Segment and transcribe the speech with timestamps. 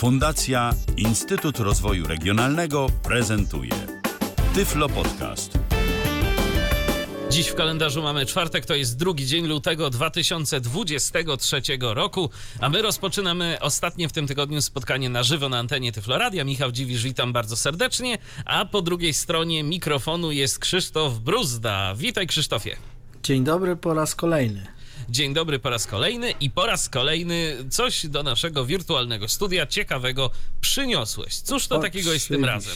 [0.00, 3.72] Fundacja Instytut Rozwoju Regionalnego prezentuje
[4.54, 5.58] Tyflo Podcast.
[7.30, 13.58] Dziś w kalendarzu mamy czwartek, to jest drugi dzień lutego 2023 roku, a my rozpoczynamy
[13.60, 16.44] ostatnie w tym tygodniu spotkanie na żywo na antenie Tyfloradia.
[16.44, 21.94] Michał Dziwisz, witam bardzo serdecznie, a po drugiej stronie mikrofonu jest Krzysztof Bruzda.
[21.96, 22.76] Witaj Krzysztofie.
[23.22, 24.79] Dzień dobry po raz kolejny.
[25.08, 30.30] Dzień dobry po raz kolejny i po raz kolejny coś do naszego wirtualnego studia ciekawego
[30.60, 31.38] przyniosłeś.
[31.40, 32.72] Cóż to takiego jest tym razem?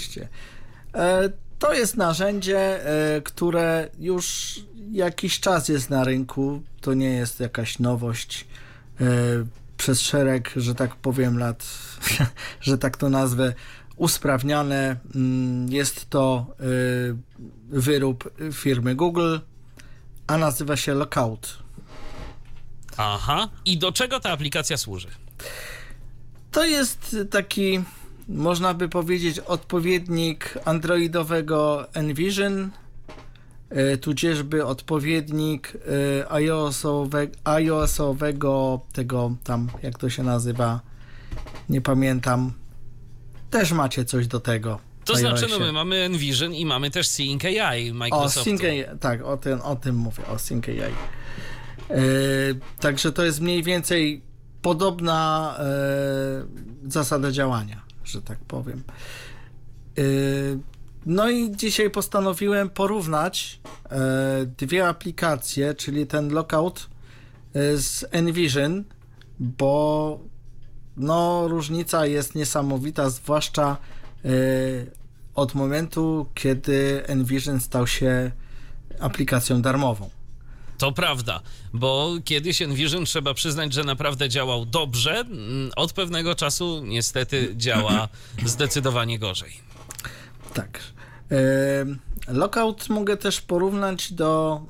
[0.95, 2.87] E, to jest narzędzie,
[3.17, 4.55] e, które już
[4.93, 6.62] jakiś czas jest na rynku.
[6.81, 8.47] To nie jest jakaś nowość.
[9.01, 9.05] E,
[9.77, 11.67] przez szereg, że tak powiem, lat,
[12.61, 13.55] że tak to nazwę,
[13.97, 14.97] usprawniane.
[15.15, 16.47] Mm, Jest to
[17.69, 19.39] wyrób firmy Google,
[20.27, 21.64] a nazywa się Lookout.
[22.97, 25.09] Aha, i do czego ta aplikacja służy?
[26.51, 27.80] To jest taki,
[28.29, 32.70] można by powiedzieć, odpowiednik androidowego Envision,
[33.70, 35.72] e, tudzieżby odpowiednik
[36.20, 40.81] e, iOSowe, iOSowego, tego tam, jak to się nazywa,
[41.69, 42.53] nie pamiętam.
[43.50, 44.81] Też macie coś do tego.
[45.05, 48.45] To znaczy, no my mamy Envision i mamy też Sync AI O, Microsoftu.
[48.45, 50.95] Sync AI, tak, o tym, o tym mówię, o Sync AI.
[51.91, 51.97] E,
[52.81, 54.23] także to jest mniej więcej
[54.63, 55.65] podobna e,
[56.91, 58.83] zasada działania, że tak powiem.
[59.99, 60.03] E,
[61.07, 63.61] no i dzisiaj postanowiłem porównać
[64.59, 66.89] dwie aplikacje, czyli ten Lockout
[67.77, 68.85] z Envision,
[69.41, 70.21] bo
[70.97, 73.77] no różnica jest niesamowita, zwłaszcza
[75.35, 78.31] od momentu, kiedy Envision stał się
[79.01, 80.11] aplikacją darmową.
[80.85, 81.41] To prawda,
[81.73, 85.13] bo kiedyś Envision trzeba przyznać, że naprawdę działał dobrze.
[85.21, 88.09] Mm, Od pewnego czasu niestety działa
[88.47, 89.53] zdecydowanie gorzej.
[90.55, 90.81] Tak.
[92.29, 94.61] Lockout mogę też porównać do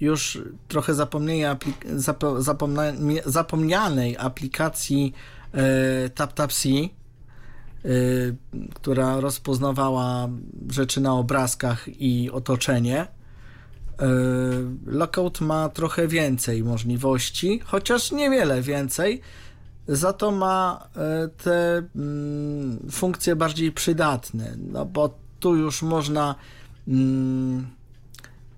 [0.00, 0.38] już
[0.68, 5.12] trochę zapomnienia, aplik- zapo- zapomna- zapomnianej aplikacji
[5.52, 6.88] e, TapTapC, e,
[8.74, 10.28] która rozpoznawała
[10.70, 13.15] rzeczy na obrazkach i otoczenie.
[14.00, 14.06] E,
[14.86, 19.20] Lockout ma trochę więcej możliwości, chociaż niewiele więcej.
[19.88, 26.34] Za to ma e, te mm, funkcje bardziej przydatne, no bo tu już można
[26.88, 27.66] mm,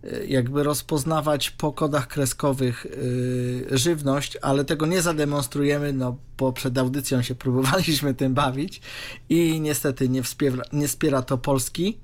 [0.05, 2.87] e, jakby rozpoznawać po kodach kreskowych
[3.71, 8.81] żywność, ale tego nie zademonstrujemy, no bo przed audycją się próbowaliśmy tym bawić
[9.29, 11.99] i niestety nie wspiera, nie wspiera to Polski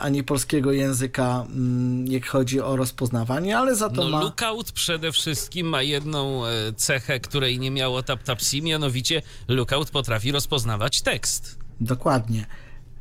[0.00, 4.20] ani polskiego języka, mm, jak chodzi o rozpoznawanie, ale za to No, ma...
[4.20, 11.02] Lookout przede wszystkim ma jedną e, cechę, której nie miało TapTapC, mianowicie Lookout potrafi rozpoznawać
[11.02, 11.58] tekst.
[11.80, 12.46] Dokładnie.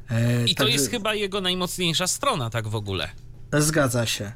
[0.09, 3.09] E, I to jest chyba jego najmocniejsza strona, tak w ogóle.
[3.53, 4.31] Zgadza się.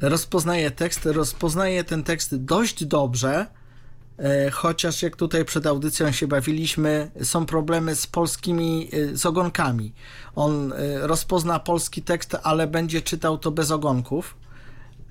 [0.00, 3.46] Rozpoznaje tekst, rozpoznaje ten tekst dość dobrze, e,
[4.52, 9.92] chociaż jak tutaj przed audycją się bawiliśmy, są problemy z polskimi, e, z ogonkami.
[10.34, 14.36] On e, rozpozna polski tekst, ale będzie czytał to bez ogonków.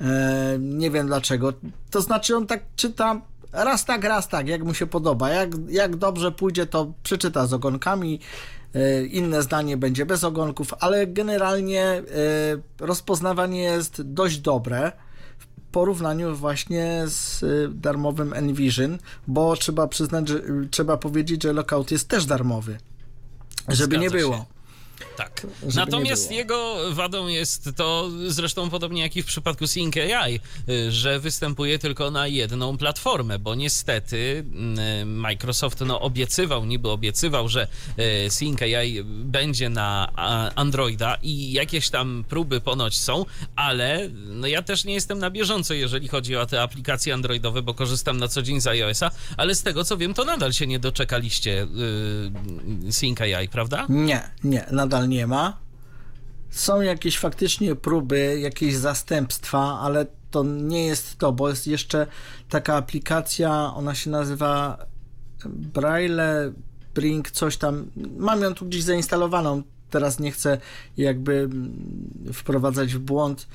[0.01, 1.53] E, Nie wiem dlaczego.
[1.91, 3.21] To znaczy on tak czyta
[3.53, 5.29] raz tak, raz tak, jak mu się podoba.
[5.29, 8.19] Jak, jak dobrze pójdzie, to przeczyta z ogonkami.
[8.75, 12.03] E, Inne zdanie będzie bez ogonków, ale generalnie e,
[12.79, 14.91] rozpoznawanie jest dość dobre
[15.75, 18.97] porównaniu właśnie z e, darmowym Envision,
[19.27, 20.41] bo trzeba przyznać, że
[20.71, 22.77] trzeba powiedzieć, że Lockout jest też darmowy.
[23.67, 24.54] Żeby nie Zgadza się.
[25.17, 25.47] Tak.
[25.75, 30.39] Natomiast jego wadą jest to, zresztą podobnie jak i w przypadku Sync AI,
[30.69, 34.45] y, że występuje tylko na jedną platformę, bo niestety
[35.01, 37.67] y, Microsoft no, obiecywał, niby obiecywał, że
[38.25, 40.11] y, Sync AI będzie na
[40.55, 43.25] Androida i jakieś tam próby ponoć są,
[43.55, 47.73] ale no, ja też nie jestem na bieżąco, jeżeli chodzi o te aplikacje androidowe, bo
[47.73, 50.79] korzystam na co dzień z iOS-a, ale z tego co wiem, to nadal się nie
[50.79, 51.67] doczekaliście
[52.87, 53.85] y, Sync AI, prawda?
[53.89, 55.57] Nie, nie, nadal nie ma.
[56.49, 62.07] Są jakieś faktycznie próby, jakieś zastępstwa, ale to nie jest to, bo jest jeszcze
[62.49, 64.77] taka aplikacja, ona się nazywa
[65.45, 66.53] Braille
[66.95, 67.85] Bring, coś tam.
[68.17, 69.63] Mam ją tu gdzieś zainstalowaną.
[69.89, 70.57] Teraz nie chcę
[70.97, 73.47] jakby mm, wprowadzać w błąd.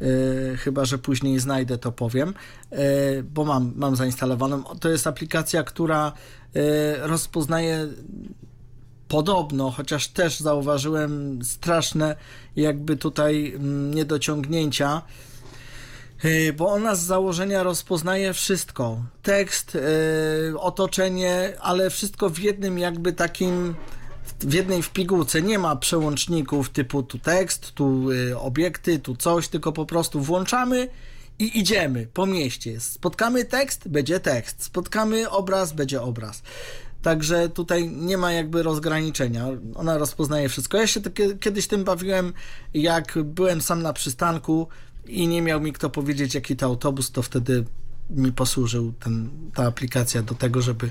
[0.00, 2.34] e, chyba, że później znajdę, to powiem,
[2.70, 4.62] e, bo mam, mam zainstalowaną.
[4.62, 6.12] To jest aplikacja, która
[6.54, 7.88] e, rozpoznaje
[9.08, 12.16] podobno, chociaż też zauważyłem straszne
[12.56, 15.02] jakby tutaj mm, niedociągnięcia.
[16.24, 19.02] Yy, Bo ona z założenia rozpoznaje wszystko.
[19.22, 23.74] Tekst, yy, otoczenie, ale wszystko w jednym jakby takim,
[24.40, 25.42] w jednej w pigułce.
[25.42, 30.88] Nie ma przełączników typu tu tekst, tu yy, obiekty, tu coś, tylko po prostu włączamy
[31.38, 32.80] i idziemy po mieście.
[32.80, 34.62] Spotkamy tekst, będzie tekst.
[34.62, 36.42] Spotkamy obraz, będzie obraz.
[37.08, 39.46] Także tutaj nie ma jakby rozgraniczenia.
[39.74, 40.78] Ona rozpoznaje wszystko.
[40.78, 41.00] Ja się
[41.40, 42.32] kiedyś tym bawiłem,
[42.74, 44.68] jak byłem sam na przystanku
[45.06, 47.64] i nie miał mi kto powiedzieć, jaki to autobus, to wtedy
[48.10, 50.90] mi posłużył ten, ta aplikacja do tego, żeby,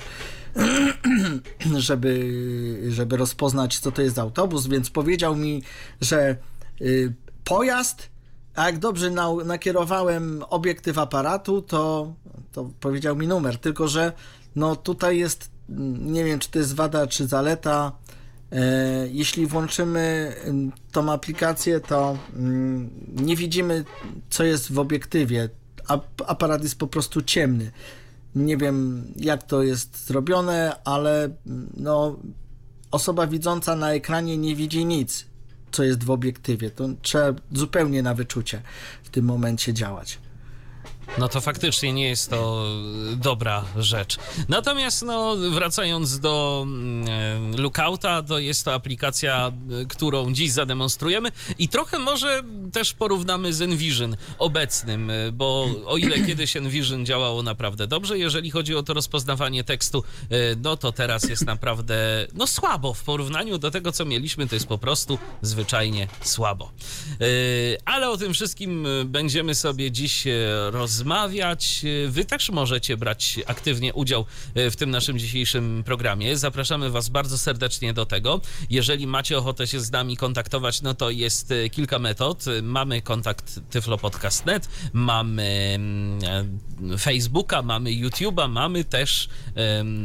[1.77, 5.63] żeby, żeby rozpoznać, co to jest autobus, więc powiedział mi,
[6.01, 6.37] że
[6.81, 8.09] y, pojazd,
[8.55, 12.13] a jak dobrze na, nakierowałem obiektyw aparatu, to,
[12.51, 14.13] to powiedział mi numer, tylko że
[14.55, 15.56] no tutaj jest,
[15.99, 17.91] nie wiem, czy to jest wada, czy zaleta,
[18.51, 23.85] E, Jeśli włączymy ym, tą aplikację, to mm, nie widzimy,
[24.29, 25.49] co jest w obiektywie.
[25.87, 27.71] Ap- Aparat jest po prostu ciemny.
[28.35, 32.17] Nie wiem, jak to jest zrobione, ale mm, no,
[32.91, 35.25] osoba widząca na ekranie nie widzi nic,
[35.71, 36.71] co jest w obiektywie.
[36.71, 38.61] To trzeba zupełnie na wyczucie
[39.03, 40.19] w tym momencie działać.
[41.17, 42.65] No to faktycznie nie jest to
[43.15, 44.17] dobra rzecz.
[44.49, 47.07] Natomiast no, wracając do mm,
[47.53, 49.51] e, Lookouta, to jest to aplikacja,
[49.81, 52.43] e, którą dziś zademonstrujemy i trochę może
[52.73, 58.51] też porównamy z Envision obecnym, e, bo o ile kiedyś Envision działało naprawdę dobrze, jeżeli
[58.51, 63.57] chodzi o to rozpoznawanie tekstu, e, no to teraz jest naprawdę no słabo w porównaniu
[63.57, 66.71] do tego, co mieliśmy, to jest po prostu zwyczajnie słabo.
[67.21, 67.25] E,
[67.85, 70.31] Ale o tym wszystkim e, będziemy sobie dziś e,
[70.97, 71.85] rozmawiać.
[72.07, 76.37] Wy też możecie brać aktywnie udział e, w tym naszym dzisiejszym programie.
[76.37, 78.41] Zapraszamy Was bardzo serdecznie do tego.
[78.69, 82.45] Jeżeli macie ochotę się z nami kontaktować, no to jest e, kilka metod.
[82.63, 86.19] Mamy kontakt tyflopodcast.net, mamy mm,
[86.93, 89.29] e, Facebooka, mamy YouTube'a, mamy też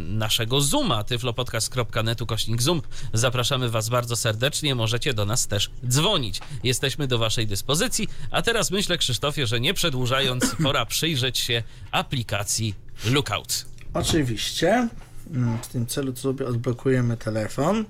[0.08, 2.82] naszego Zooma, tyflopodcast.net ukośnik Zoom.
[3.12, 4.74] Zapraszamy Was bardzo serdecznie.
[4.74, 6.40] Możecie do nas też dzwonić.
[6.64, 8.08] Jesteśmy do Waszej dyspozycji.
[8.30, 12.74] A teraz myślę, Krzysztofie, że nie przedłużając, pora przyjrzeć się aplikacji
[13.04, 13.64] Lookout.
[13.94, 14.88] Oczywiście.
[15.30, 17.84] Mm, W tym celu sobie odblokujemy telefon.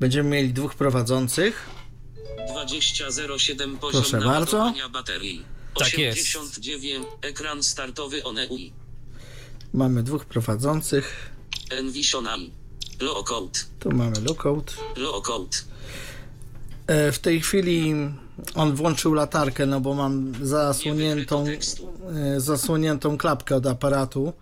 [0.00, 1.66] Będziemy mieli dwóch prowadzących.
[2.50, 4.58] 2007 poziom Proszę bardzo.
[4.58, 5.44] naładowania baterii.
[5.78, 6.20] Tak jest.
[6.36, 8.72] 89 ekran startowy ONEUI.
[9.74, 11.30] Mamy dwóch prowadzących.
[11.70, 12.50] Envision AI.
[13.00, 13.66] Lookout.
[13.80, 14.76] Tu mamy lookout.
[14.96, 15.64] Lookout.
[16.86, 17.94] E, W tej chwili
[18.54, 21.44] on włączył latarkę, no bo mam zasłoniętą,
[22.36, 24.32] e, zasłoniętą klapkę od aparatu.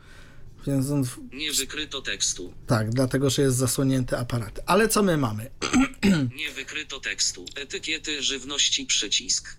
[0.67, 2.53] Więc on, Nie wykryto tekstu.
[2.67, 4.61] tak, dlatego że jest zasłonięty aparat.
[4.67, 5.51] Ale co my mamy?
[6.39, 7.45] Nie wykryto tekstu.
[7.57, 9.57] Etykiety żywności przycisk.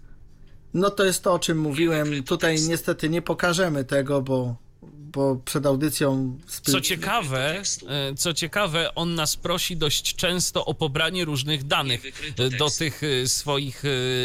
[0.73, 2.23] No to jest to, o czym mówiłem.
[2.23, 4.55] Tutaj niestety nie pokażemy tego, bo,
[5.15, 6.37] bo przed audycją.
[6.47, 12.01] spy- Co ciekawe, e, co ciekawe, on nas prosi dość często o pobranie różnych danych
[12.37, 13.83] e, do tych e, swoich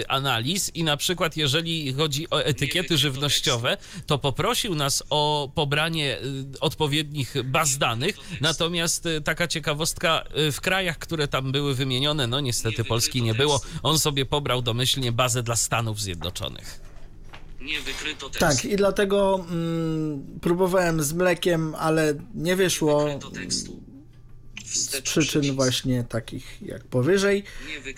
[0.09, 0.71] analiz.
[0.75, 3.77] I na przykład jeżeli chodzi o etykiety żywnościowe,
[4.07, 6.19] to poprosił nas o pobranie
[6.61, 13.23] odpowiednich baz danych, natomiast taka ciekawostka, w krajach, które tam były wymienione, no niestety Polski
[13.23, 16.90] nie było, on sobie pobrał domyślnie bazę dla Stanów Zjednoczonych.
[17.61, 18.39] Nie wykryto tekstu.
[18.63, 23.21] Tak, i dlatego mm, próbowałem z mlekiem, ale nie wyszło
[24.65, 27.45] z przyczyn właśnie takich jak powyżej.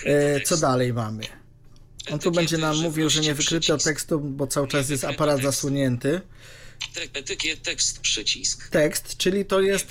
[0.05, 1.23] E, co dalej mamy?
[2.11, 5.41] On tu będzie nam mówił, że nie wykryto tekstu, bo cały czas jest aparat.
[6.95, 8.69] Te- Etykiet tekst przycisk.
[8.69, 9.89] Tekst, czyli to jest.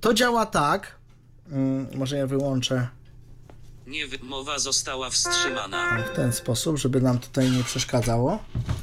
[0.00, 0.96] To działa tak.
[1.50, 2.88] Mm, może ja wyłączę
[3.86, 4.06] Nie.
[4.22, 6.02] Mowa została wstrzymana.
[6.12, 8.38] w ten sposób, żeby nam tutaj nie przeszkadzało.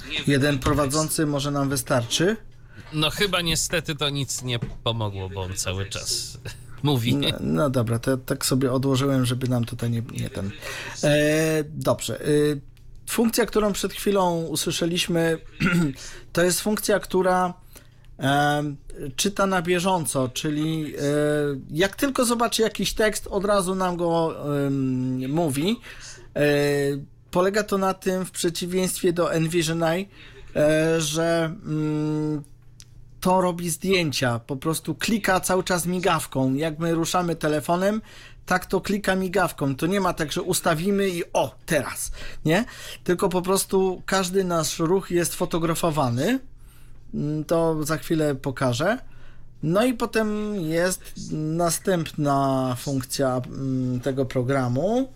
[0.09, 2.37] Nie Jeden prowadzący może nam wystarczy.
[2.93, 6.37] No chyba niestety to nic nie pomogło, bo on cały czas
[6.83, 7.15] mówi.
[7.15, 10.51] No, no dobra, to tak sobie odłożyłem, żeby nam tutaj nie, nie ten.
[11.03, 12.21] E, dobrze.
[12.21, 12.29] E,
[13.09, 15.37] funkcja, którą przed chwilą usłyszeliśmy,
[16.33, 17.62] to jest funkcja, która
[19.15, 21.01] czyta na bieżąco, czyli e,
[21.71, 24.35] jak tylko zobaczy jakiś tekst, od razu nam go
[25.27, 25.79] mówi.
[26.35, 26.45] E,
[27.31, 30.05] polega to na tym, w przeciwieństwie do Envision Eye,
[30.55, 32.43] e, że mm,
[33.19, 36.53] to robi zdjęcia, po prostu klika cały czas migawką.
[36.53, 38.01] Jak my ruszamy telefonem,
[38.45, 39.75] tak to klika migawką.
[39.75, 42.11] To nie ma tak, że ustawimy i o, teraz,
[42.45, 42.65] nie?
[43.03, 46.39] Tylko po prostu każdy nasz ruch jest fotografowany.
[47.13, 48.97] Mm, To za chwilę pokażę.
[49.63, 51.01] No i potem jest
[51.31, 55.13] następna funkcja mm, tego programu.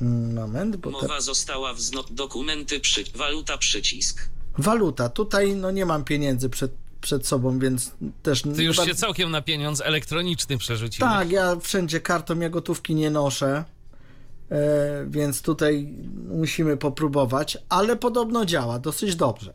[0.00, 1.06] Mm, Moment, bo te...
[1.06, 2.04] Mowa została wzno...
[2.10, 3.04] Dokumenty przy...
[3.14, 4.28] Waluta przycisk.
[4.58, 5.08] waluta.
[5.08, 9.30] Tutaj no nie mam pieniędzy przed, przed sobą, więc też Ty już bardzo- się całkiem
[9.30, 11.10] na pieniądz elektroniczny przerzuciłeś.
[11.12, 13.64] Tak, ja wszędzie kartą, ja gotówki nie noszę,
[15.06, 15.94] więc tutaj
[16.28, 19.54] musimy popróbować, ale podobno działa dosyć dobrze.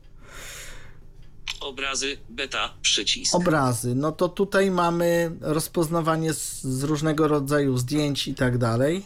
[1.60, 3.36] Obrazy, beta, przycisk.
[3.36, 9.06] Obrazy, no to tutaj mamy rozpoznawanie z, z różnego rodzaju zdjęć i tak dalej.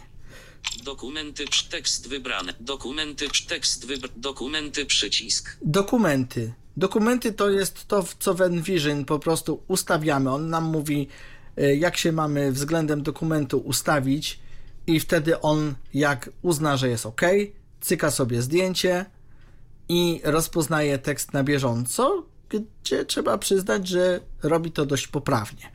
[0.84, 2.54] Dokumenty, tekst wybrany.
[2.60, 4.08] Dokumenty, tekst wybr...
[4.16, 5.56] Dokumenty, przycisk.
[5.62, 6.52] Dokumenty.
[6.76, 10.30] Dokumenty to jest to, co w Envision po prostu ustawiamy.
[10.30, 11.08] On nam mówi,
[11.56, 14.38] e, jak się mamy względem dokumentu ustawić,
[14.88, 17.20] i wtedy on, jak uzna, że jest ok,
[17.80, 19.06] cyka sobie zdjęcie
[19.88, 25.70] i rozpoznaje tekst na bieżąco, gdzie trzeba przyznać, że robi to dość poprawnie.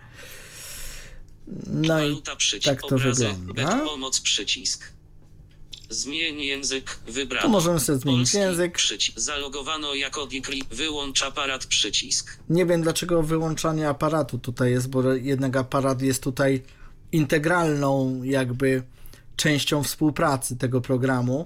[1.67, 2.65] No i Waluta, przycisk.
[2.81, 3.79] tak to wygląda.
[3.85, 4.93] pomoc, przycisk.
[5.89, 7.45] Zmień język, wybrano.
[7.45, 8.75] Tu możemy sobie zmienić Polski, język.
[8.75, 9.19] Przycisk.
[9.19, 10.63] Zalogowano jako Dikri.
[10.71, 12.37] Wyłącz aparat, przycisk.
[12.49, 16.63] Nie wiem dlaczego wyłączanie aparatu tutaj jest, bo jednak aparat jest tutaj
[17.11, 18.83] integralną jakby
[19.35, 21.45] częścią współpracy tego programu.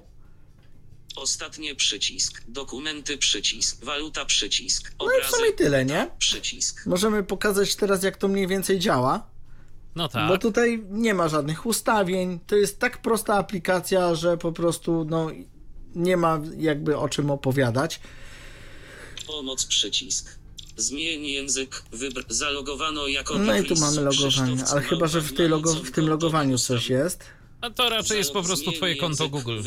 [1.16, 2.42] Ostatnie przycisk.
[2.48, 3.86] Dokumenty, przycisk.
[3.86, 4.92] Waluta, przycisk.
[5.00, 6.10] No i w Obrazy, sumie tyle, nie?
[6.18, 6.86] przycisk.
[6.86, 9.28] Możemy pokazać teraz jak to mniej więcej działa,
[9.96, 10.28] No tak.
[10.28, 12.40] bo tutaj nie ma żadnych ustawień.
[12.48, 15.32] To jest tak prosta aplikacja, że po prostu no
[15.96, 18.00] nie ma jakby o czym opowiadać.
[19.28, 20.38] Pomoc, przycisk.
[20.78, 22.26] Zmień język, wybr...
[22.30, 26.08] Zalogowano jako No i tu mamy logowanie, ale chyba, że w, tej logo, w tym
[26.10, 27.24] logowaniu coś jest.
[27.62, 29.60] A to raczej jest po prostu twoje konto Google.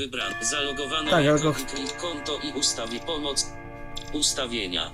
[0.42, 1.92] Zalogowano Tak, jako ale go- Dikris.
[1.92, 3.46] konto i ustawi pomoc.
[4.12, 4.90] Ustawienia.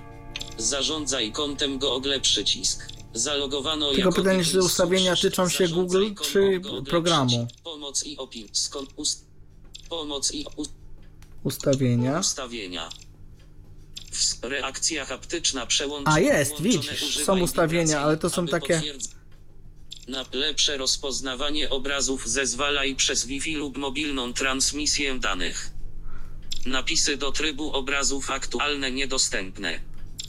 [0.58, 2.88] Zarządzaj kontem Google przycisk.
[3.14, 7.48] Zalogowano Tylko pytanie, czy ustawienia tyczą się Google, czy Google programu?
[7.64, 8.48] Pomoc i opin.
[8.52, 9.26] Skąd ust...
[9.88, 10.64] Pomoc i u...
[11.44, 12.20] Ustawienia.
[12.20, 12.88] ustawienia.
[14.42, 16.06] Reakcja haptyczna przełącz.
[16.08, 18.82] A, jest, widzisz, są ustawienia, ale to są takie-
[20.08, 25.70] Na lepsze rozpoznawanie obrazów zezwalaj przez Wi-Fi lub mobilną transmisję danych.
[26.66, 29.80] Napisy do trybu obrazów aktualne niedostępne.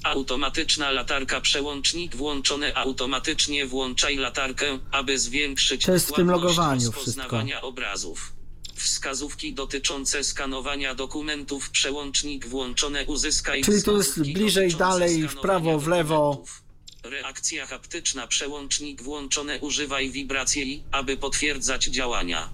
[0.04, 7.62] Automatyczna latarka przełącznik włączone automatycznie włączaj latarkę, aby zwiększyć To jest w tym logowaniu rozpoznawania
[7.62, 8.34] obrazów.
[8.76, 15.88] Wskazówki dotyczące skanowania dokumentów przełącznik włączone uzyskaj Czyli to jest bliżej, dalej, w prawo, w
[15.88, 16.30] lewo.
[16.30, 16.67] dokumentów.
[17.04, 22.50] Reakcja haptyczna przełącznik włączone używaj wibracji, aby potwierdzać działania.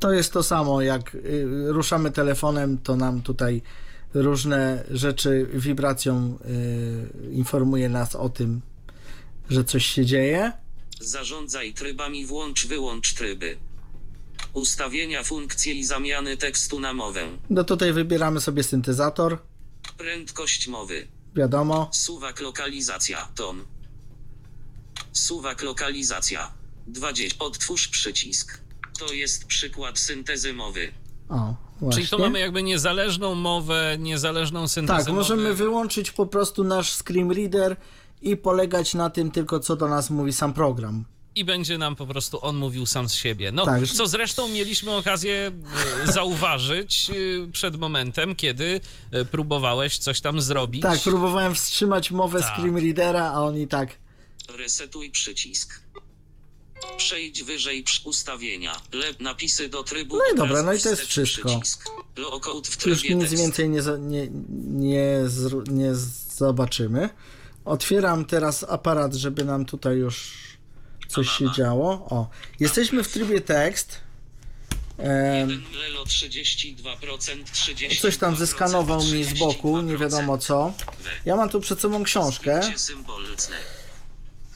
[0.00, 3.62] To jest to samo, jak y, ruszamy telefonem, to nam tutaj
[4.14, 6.38] różne rzeczy wibracją
[7.30, 8.60] y, informuje nas o tym,
[9.50, 10.52] że coś się dzieje.
[11.00, 13.56] Zarządzaj trybami włącz wyłącz tryby.
[14.52, 17.28] Ustawienia funkcji i zamiany tekstu na mowę.
[17.50, 19.38] No tutaj wybieramy sobie syntezator,
[19.98, 21.06] Prędkość mowy.
[21.36, 21.88] Wiadomo.
[21.92, 23.28] Suwak lokalizacja.
[23.34, 23.64] Ton.
[25.12, 26.52] Suwak lokalizacja.
[26.86, 27.36] 20.
[27.44, 28.60] Odtwórz przycisk.
[28.98, 30.92] To jest przykład syntezy mowy.
[31.28, 31.96] O, właśnie.
[32.02, 35.54] Czyli to mamy jakby niezależną mowę, niezależną syntezę Tak, możemy mowy.
[35.54, 37.76] wyłączyć po prostu nasz screen reader
[38.22, 41.04] i polegać na tym tylko, co do nas mówi sam program.
[41.34, 43.52] I będzie nam po prostu on mówił sam z siebie.
[43.52, 43.86] No, Tak.
[43.88, 45.52] co zresztą mieliśmy okazję
[46.06, 50.82] e, zauważyć e, przed momentem, kiedy e, próbowałeś coś tam zrobić.
[50.82, 52.58] Tak, próbowałem wstrzymać mowę Tak.
[53.32, 53.98] a on i tak.
[54.58, 55.82] Resetuj przycisk.
[56.96, 58.72] Przejdź wyżej przy ustawienia.
[58.92, 60.16] Lep napisy do trybu.
[60.16, 61.48] No i dobra, no i to jest wszystko.
[61.48, 61.84] Przycisk.
[62.86, 63.34] Już nic tekst.
[63.42, 64.28] więcej nie, nie,
[64.68, 65.94] nie, zru- nie
[66.36, 67.08] zobaczymy.
[67.64, 70.32] Otwieram teraz aparat, żeby nam tutaj już
[71.12, 71.90] coś się działo.
[71.90, 74.00] O, jesteśmy w trybie tekst.
[74.98, 78.00] Em, Lelo 32%, 32%.
[78.00, 80.74] coś tam zeskanował mi z boku, nie wiadomo co.
[81.24, 82.60] Ja mam tu przed sobą książkę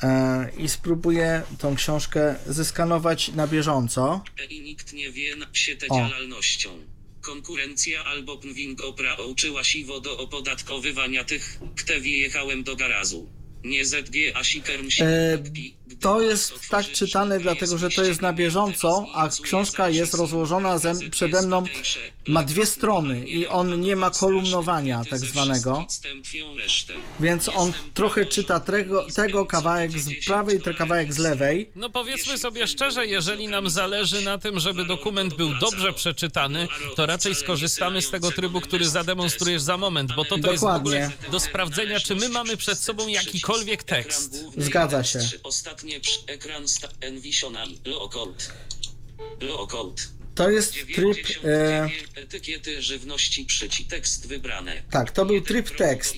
[0.03, 4.25] e, i spróbuję tą książkę zeskanować na bieżąco.
[4.51, 6.71] I nikt nie wie się tę działalnością.
[7.21, 8.37] Konkurencja albo
[9.27, 11.59] uczyła siwo do opodatkowywania tych,
[12.63, 13.29] do garażu.
[13.65, 15.39] Nie ZG, a sikerm się E,
[16.01, 20.95] To jest tak czytane, dlatego że to jest na bieżąco, a książka jest rozłożona ze,
[21.11, 21.65] przede mną,
[22.29, 25.87] ma dwie strony i on nie ma kolumnowania tak zwanego,
[27.21, 31.71] więc on trochę czyta tego, tego kawałek z prawej, to kawałek z lewej.
[31.77, 37.07] No powiedzmy sobie szczerze, jeżeli nam zależy na tym, żeby dokument był dobrze przeczytany, to
[37.07, 41.11] raczej skorzystamy z tego trybu, który zademonstrujesz za moment, bo to, to jest w ogóle
[41.31, 44.45] do sprawdzenia, czy my mamy przed sobą jakikolwiek tekst.
[44.57, 45.19] Zgadza się.
[45.43, 46.67] Ostatnie przy ekran
[47.01, 47.69] Envisional.
[47.85, 48.53] Lockout.
[49.41, 50.16] Lockout.
[50.37, 51.17] To jest tryb.
[51.45, 54.83] E, 99 etykiety żywności przyci tekst wybrane.
[54.91, 56.17] tak, to był tryb tekst.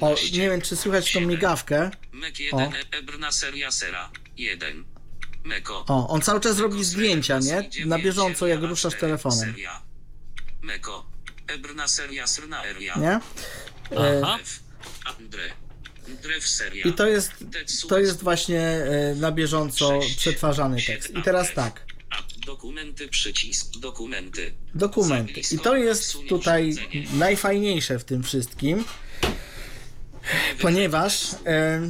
[0.00, 0.38] O, 11.
[0.38, 1.90] nie wiem, czy słychać tą migawkę.
[2.52, 2.60] O.
[2.60, 4.10] 1, Ebrna seria sera.
[4.36, 4.84] 1.
[5.44, 5.84] Meko.
[5.88, 7.70] O, on cały czas robi zdjęcia, nie?
[7.86, 9.54] Na bieżąco, jak ruszasz telefonem.
[12.96, 13.20] Nie?
[13.98, 14.38] Aha.
[16.22, 16.84] Drew seria.
[16.84, 17.32] I to jest,
[17.88, 21.10] to jest właśnie e, na bieżąco przetwarzany tekst.
[21.10, 21.89] I teraz tak.
[22.54, 24.52] Dokumenty, przycisk, dokumenty.
[24.74, 25.40] Dokumenty.
[25.52, 26.74] I to jest tutaj
[27.14, 28.84] najfajniejsze w tym wszystkim,
[30.60, 31.80] ponieważ e,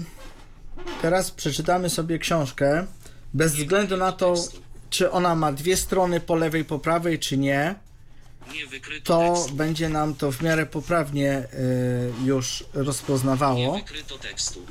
[1.02, 2.86] teraz przeczytamy sobie książkę
[3.34, 4.34] bez względu na to,
[4.90, 7.74] czy ona ma dwie strony po lewej, po prawej, czy nie,
[9.04, 11.48] to będzie nam to w miarę poprawnie e,
[12.24, 13.74] już Nie rozpoznawało.
[13.76, 14.66] wykryto tekstu.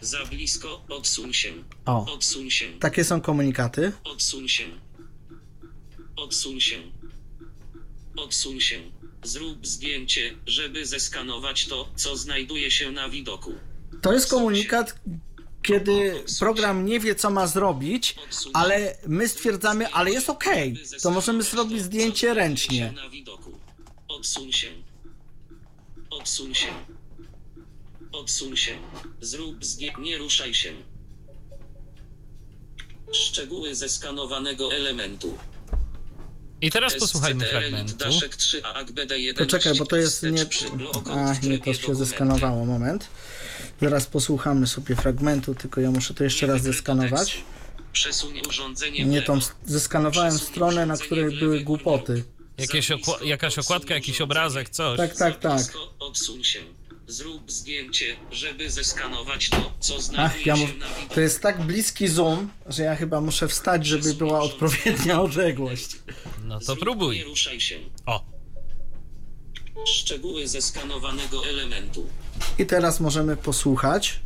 [0.00, 1.52] Za blisko, odsuń się.
[1.86, 2.66] O, Odsuń się.
[2.80, 3.92] takie są komunikaty.
[4.04, 4.64] Odsuń się.
[6.16, 6.82] Odsuń się.
[8.16, 8.80] Odsuń się.
[9.22, 13.52] Zrób zdjęcie, żeby zeskanować to, co znajduje się na widoku.
[14.02, 15.00] To jest komunikat,
[15.62, 18.14] kiedy program nie wie, co ma zrobić,
[18.52, 20.44] ale my stwierdzamy, ale jest ok,
[21.02, 22.94] to możemy zrobić zdjęcie ręcznie.
[24.08, 24.68] Odsuń się.
[26.10, 26.68] Odsuń się.
[28.12, 28.78] Odsuń się.
[29.20, 30.00] Zrób zdjęcie.
[30.00, 30.72] Nie ruszaj się.
[33.12, 35.38] Szczegóły zeskanowanego elementu.
[36.62, 37.96] I teraz posłuchajmy fragmentu.
[37.96, 40.46] Daszek 3 AKBD1 Poczekaj, bo to jest nie...
[41.10, 43.08] A, nie, to się zeskanowało, moment.
[43.80, 47.44] Zaraz posłuchamy sobie fragmentu, tylko ja muszę to jeszcze raz zeskanować.
[49.04, 52.24] Nie, tą zeskanowałem stronę, na której były głupoty.
[52.58, 54.96] Jakieś okła- jakaś okładka, jakiś obrazek, coś.
[54.96, 55.60] Tak, tak, tak.
[56.42, 56.60] się.
[57.06, 60.66] Zrób zdjęcie, żeby zeskanować to, co znajduje Ach, ja mu...
[60.66, 61.14] się na widoku.
[61.14, 65.88] To jest tak bliski zoom, że ja chyba muszę wstać, żeby była odpowiednia odległość.
[66.44, 67.22] No to Zrób- Nie próbuj.
[67.24, 67.78] ruszaj się.
[68.06, 68.24] O,
[69.86, 72.06] Szczegóły zeskanowanego elementu.
[72.58, 74.20] I teraz możemy posłuchać.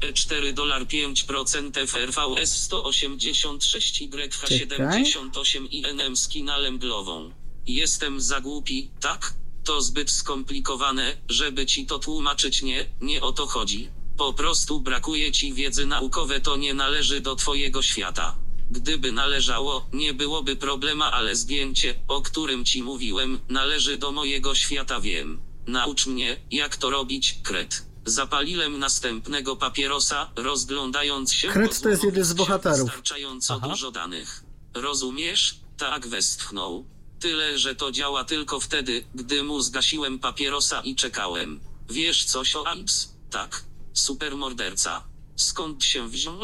[0.00, 7.30] E4 dolar 5% FRVS 186 YH78 INM z kinalem glową.
[7.66, 9.34] Jestem za głupi, tak?
[9.64, 13.88] To zbyt skomplikowane, żeby ci to tłumaczyć nie, nie o to chodzi.
[14.16, 18.36] Po prostu brakuje ci wiedzy naukowe to nie należy do twojego świata.
[18.70, 25.00] Gdyby należało, nie byłoby problema, ale zdjęcie, o którym ci mówiłem, należy do mojego świata
[25.00, 25.40] wiem.
[25.66, 27.86] Naucz mnie, jak to robić, kret.
[28.06, 32.86] Zapaliłem następnego papierosa, rozglądając się Kret to jest jeden z bohaterów.
[32.86, 33.68] Wystarczająco Aha.
[33.68, 34.44] dużo danych.
[34.74, 35.60] Rozumiesz?
[35.76, 36.84] Tak westchnął.
[37.24, 41.60] Tyle, że to działa tylko wtedy, gdy mu zgasiłem papierosa i czekałem.
[41.90, 43.14] Wiesz coś o AIDS?
[43.30, 43.64] Tak.
[43.92, 45.04] Supermorderca.
[45.36, 46.40] Skąd się wziął?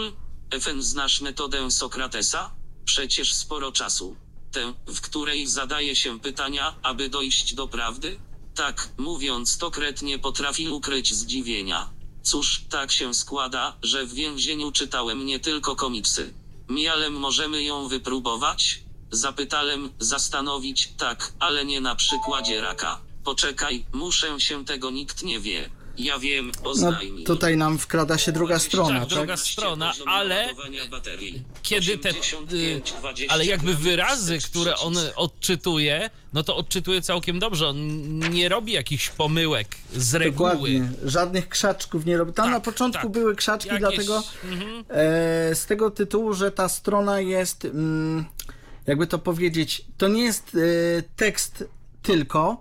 [0.60, 2.54] FN znasz metodę Sokratesa?
[2.84, 4.16] Przecież sporo czasu.
[4.52, 8.20] Tę, w której zadaje się pytania, aby dojść do prawdy?
[8.54, 11.90] Tak, mówiąc to kret nie potrafi ukryć zdziwienia.
[12.22, 16.34] Cóż, tak się składa, że w więzieniu czytałem nie tylko komiksy.
[16.68, 18.89] Mialem możemy ją wypróbować?
[19.10, 22.98] Zapytałem, zastanowić, tak, ale nie na przykładzie raka.
[23.24, 25.70] Poczekaj, muszę się tego nikt nie wie.
[25.98, 27.24] Ja wiem, No, oznajmij.
[27.24, 30.48] tutaj nam wkrada się druga strona, Tak, druga strona, ale
[31.62, 32.94] kiedy te, y, 85,
[33.28, 37.68] ale jakby 20 wyrazy, które on odczytuje, no to odczytuje całkiem dobrze.
[37.68, 40.50] On nie robi jakichś pomyłek z reguły.
[40.50, 40.90] Dokładnie.
[41.04, 42.32] Żadnych krzaczków nie robi.
[42.32, 43.12] Tam Tak, na początku tak.
[43.12, 44.84] były krzaczki, Jakieś- dlatego Mhm.
[44.88, 48.24] e, z tego tytułu, że ta strona jest, mm,
[48.90, 51.64] jakby to powiedzieć, to nie jest e, tekst
[52.02, 52.60] tylko,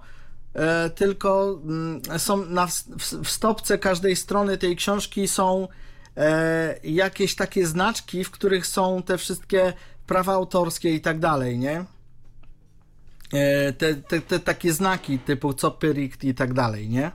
[0.54, 2.68] e, tylko mm, są na,
[3.24, 5.68] w, stopce każdej strony tej książki są
[6.18, 9.74] e, jakieś takie znaczki, w których są te wszystkie
[10.08, 11.86] prawa autorskie i tak dalej, nie?
[13.78, 17.12] Te, te, te takie znaki typu copyright i tak dalej, nie?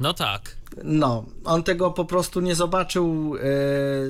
[0.00, 0.56] No tak.
[0.84, 3.40] No, on tego po prostu nie zobaczył e,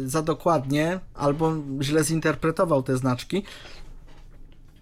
[0.09, 3.45] za dokładnie, albo źle zinterpretował te znaczki.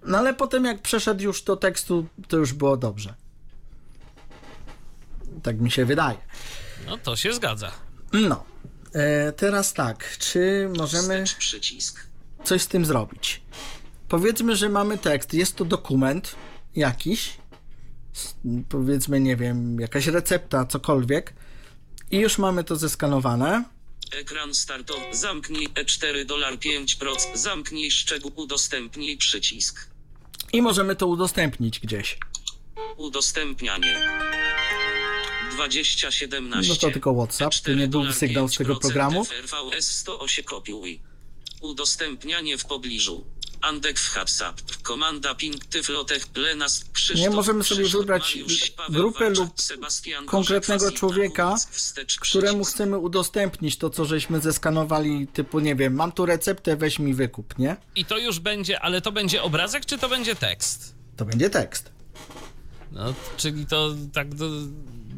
[0.05, 3.15] No ale potem, jak przeszedł już do tekstu, to już było dobrze.
[5.43, 6.19] Tak mi się wydaje.
[6.87, 7.71] No to się zgadza.
[8.13, 8.45] No,
[8.93, 11.25] e, teraz tak, czy możemy
[12.45, 13.43] coś z tym zrobić?
[14.09, 16.35] Powiedzmy, że mamy tekst, jest to dokument
[16.77, 17.40] jakiś,
[18.69, 21.35] powiedzmy, nie wiem, jakaś recepta, cokolwiek,
[22.11, 23.65] i już mamy to zeskanowane.
[24.13, 25.05] Ekran startowy.
[25.13, 27.17] Zamknij E4 dolar 5%.
[27.35, 28.33] Zamknij szczegół.
[28.37, 29.91] Udostępnij przycisk.
[30.53, 32.19] I możemy to udostępnić gdzieś.
[32.97, 34.09] Udostępnianie.
[35.53, 36.73] 2017.
[36.73, 39.25] No to tylko WhatsApp, to nie był sygnał z tego programu.
[39.25, 41.01] FRVS 108 kopiuj.
[41.61, 43.25] Udostępnianie w pobliżu.
[43.61, 44.61] Andek w WhatsApp.
[44.83, 49.61] Komanda Ping Tyflotech Lenas Krzysztof Nie, możemy sobie Krzysztof, wybrać Mariusz, Paweł grupę Walczak, lub
[49.61, 56.13] Sebastian konkretnego człowieka, Wstecz, któremu chcemy udostępnić to, co żeśmy zeskanowali, typu, nie wiem, mam
[56.13, 57.77] tu receptę, weź mi wykup, nie?
[57.97, 60.95] I to już będzie, ale to będzie obrazek, czy to będzie tekst?
[61.17, 61.93] To będzie tekst.
[62.93, 64.51] No, czyli to tak do,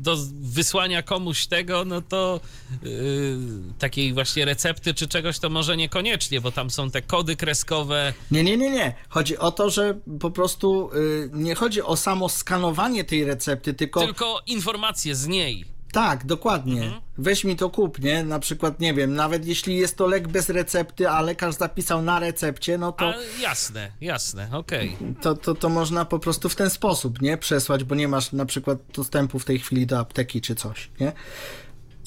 [0.02, 2.40] do wysłania komuś tego, no to
[2.82, 3.38] yy,
[3.78, 8.12] takiej właśnie recepty czy czegoś to może niekoniecznie, bo tam są te kody kreskowe.
[8.30, 8.94] Nie, nie, nie, nie.
[9.08, 14.04] Chodzi o to, że po prostu y, nie chodzi o samo skanowanie tej recepty, tylko,
[14.04, 15.64] Tylko informacje z niej.
[15.92, 17.00] Tak, dokładnie.
[17.18, 18.24] Weź mi to kup, nie?
[18.24, 22.18] Na przykład, nie wiem, nawet jeśli jest to lek bez recepty, a lekarz zapisał na
[22.18, 24.96] recepcie, no to, A, jasne, jasne, okej.
[25.20, 27.36] to, to, to można po prostu w ten sposób, nie?
[27.36, 31.12] Przesłać, bo nie masz na przykład dostępu w tej chwili do apteki czy coś, nie?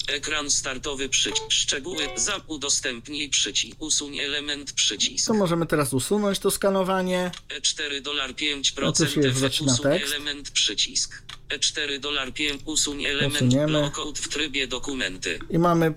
[0.06, 1.42] Ekran startowy przycisk.
[1.48, 2.08] Szczegóły.
[2.16, 3.76] Za udostępnij przycisk.
[3.82, 5.26] Usuń element przycisk.
[5.26, 7.30] To możemy teraz usunąć to skanowanie.
[7.60, 9.36] E4 dolar 5% No to się efekt.
[9.38, 10.12] zaczyna tekst.
[10.14, 11.22] element przycisk.
[11.48, 13.90] E4 dolar 5 usuń element Usuniemy.
[14.16, 15.38] w trybie dokumenty.
[15.50, 15.94] I mamy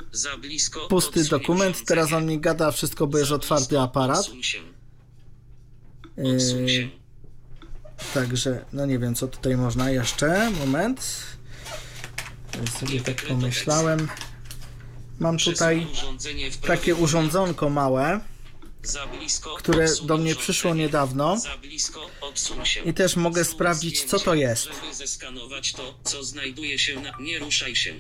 [0.90, 1.86] pusty dokument.
[1.86, 4.20] Teraz on mi gada wszystko, bo jest otwarty aparat.
[4.20, 4.60] Odsuń się.
[6.36, 6.90] Odsuń Yy, się.
[8.14, 10.52] Także, no nie wiem, co tutaj można jeszcze.
[10.52, 11.02] Moment.
[12.80, 14.08] Sobie tak pomyślałem.
[15.20, 15.88] Mam tutaj
[16.62, 18.20] takie urządzonko małe
[19.58, 21.38] które do mnie przyszło niedawno.
[22.86, 24.70] I też mogę sprawdzić, co to jest.
[27.20, 27.94] Nie ruszaj się.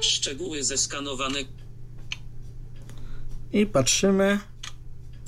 [0.00, 1.38] Szczegóły zeskanowane.
[3.52, 4.38] I patrzymy.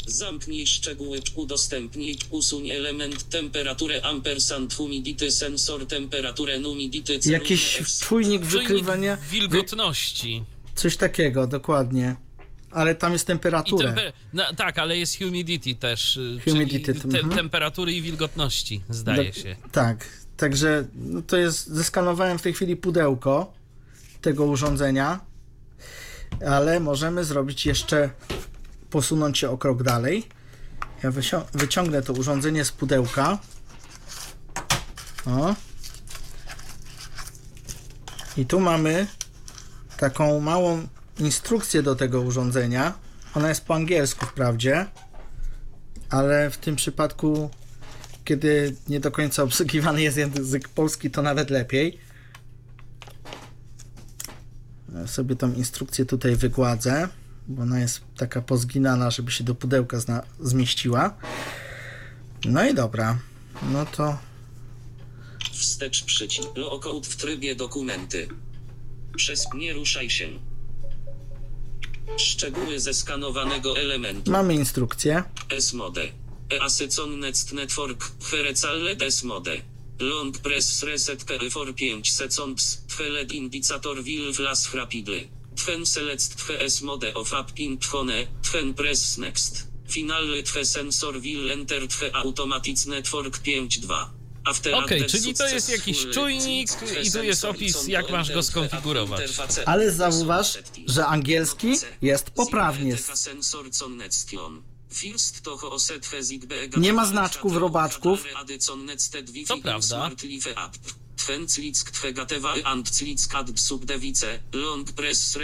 [0.07, 9.17] Zamknij szczegóły, udostępnij, usuń element, temperaturę ampersand, humidity, sensor, temperaturę, humidity, Jakiś czujnik wykrywania.
[9.17, 9.23] Wy...
[9.31, 10.45] wilgotności.
[10.75, 12.17] Coś takiego, dokładnie.
[12.71, 13.93] Ale tam jest temperatura.
[13.93, 17.35] temper- no, tak, ale jest humidity też, y, Humidity, czyli te- mhm.
[17.37, 19.57] temperatury i wilgotności, zdaje Do- się.
[19.73, 21.67] Tak, także no to jest.
[21.67, 23.53] Zeskanowałem w tej chwili pudełko
[24.21, 25.21] tego urządzenia,
[26.47, 28.11] ale możemy zrobić jeszcze.
[28.95, 30.29] Posunąć się o krok dalej.
[31.03, 31.11] Ja
[31.53, 33.39] wyciągnę to urządzenie z pudełka.
[35.27, 35.55] O.
[38.37, 39.07] I tu mamy
[39.97, 40.87] taką małą
[41.19, 42.93] instrukcję do tego urządzenia.
[43.35, 44.87] Ona jest po angielsku wprawdzie,
[46.11, 47.51] ale w tym przypadku
[48.25, 51.99] kiedy nie do końca obsługiwany jest język polski, to nawet lepiej.
[54.95, 57.09] Ja sobie tą instrukcję tutaj wygładzę,
[57.49, 61.15] bo ona jest taka pozginana, żeby się do pudełka zna- zmieściła.
[62.45, 63.19] No i dobra.
[63.73, 64.19] No to
[65.53, 66.49] Wstecz przycisk.
[66.57, 68.29] Lockout w trybie dokumenty.
[69.17, 70.29] Przez nie ruszaj się.
[72.17, 74.31] Szczegóły zeskanowanego elementu.
[74.31, 75.23] mamy instrukcję.
[75.51, 76.03] S-mode.
[76.53, 78.11] E-asycon next network.
[78.31, 79.57] Herecalle S-mode.
[80.01, 82.83] Long press reset for 5 seconds.
[82.99, 85.29] Theled indicator will flash rapidly.
[85.57, 88.27] Twen select twe S-mode of up in tchone.
[88.43, 89.67] Twen press next.
[89.89, 94.11] Finally twe sensor will enter twe automatic network 5.2.
[94.45, 96.71] After Okej, added czyli to jest jakiś czujnik
[97.05, 99.31] i tu jest opis, jak masz go skonfigurować.
[99.67, 102.97] Ale zauważ, że angielski jest poprawnie.
[106.11, 106.45] Hezig
[106.77, 108.25] Nie ma znaczków, robaczków.
[109.49, 110.11] To prawda.
[113.35, 115.37] Ad subdevice, long press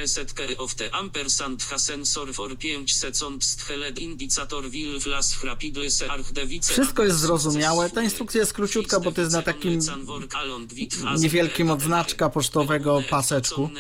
[0.58, 5.00] of the ampersand ha sensor for 5 seconds theled indicator will
[5.44, 6.72] rapidly archdevice.
[6.72, 7.90] Wszystko jest zrozumiałe.
[7.90, 9.80] Ta instrukcja jest króciutka, bo to jest na takim
[11.18, 13.70] niewielkim od znaczka pocztowego paseczku.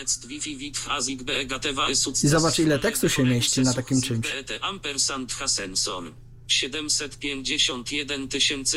[2.24, 4.26] I zobacz, ile tekstu się mieści na takim czymś.
[4.60, 6.12] Ampersand ha sensor.
[6.46, 8.28] 751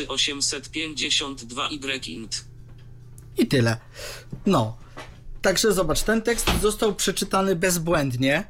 [0.08, 2.53] 852 y int.
[3.38, 3.76] I tyle.
[4.46, 4.76] No.
[5.42, 8.44] Także zobacz, ten tekst został przeczytany bezbłędnie.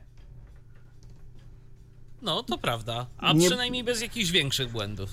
[2.22, 3.06] No, to prawda.
[3.18, 5.10] A Nie- przynajmniej bez jakichś większych błędów.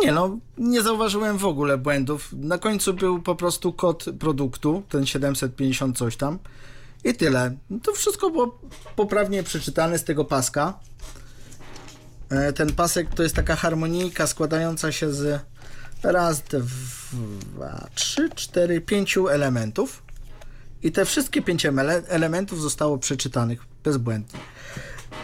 [0.00, 2.28] Nie no, nie zauważyłem w ogóle błędów.
[2.32, 6.38] Na końcu był po prostu kod produktu, ten 750 coś tam.
[7.04, 7.56] I tyle.
[7.82, 8.58] To wszystko było
[8.96, 10.78] poprawnie przeczytane z tego paska.
[12.30, 15.40] E, Ten pasek to jest taka harmonijka składająca się z
[16.02, 20.02] raz, dwa, trzy, cztery, pięciu elementów.
[20.82, 24.40] I te wszystkie pięć ele- elementów zostało przeczytanych bezbłędnie.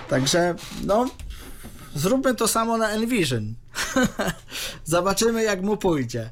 [0.08, 0.54] Także,
[0.84, 1.10] no,
[1.94, 3.54] zróbmy to samo na Envision.
[4.84, 6.30] Zobaczymy, jak mu pójdzie.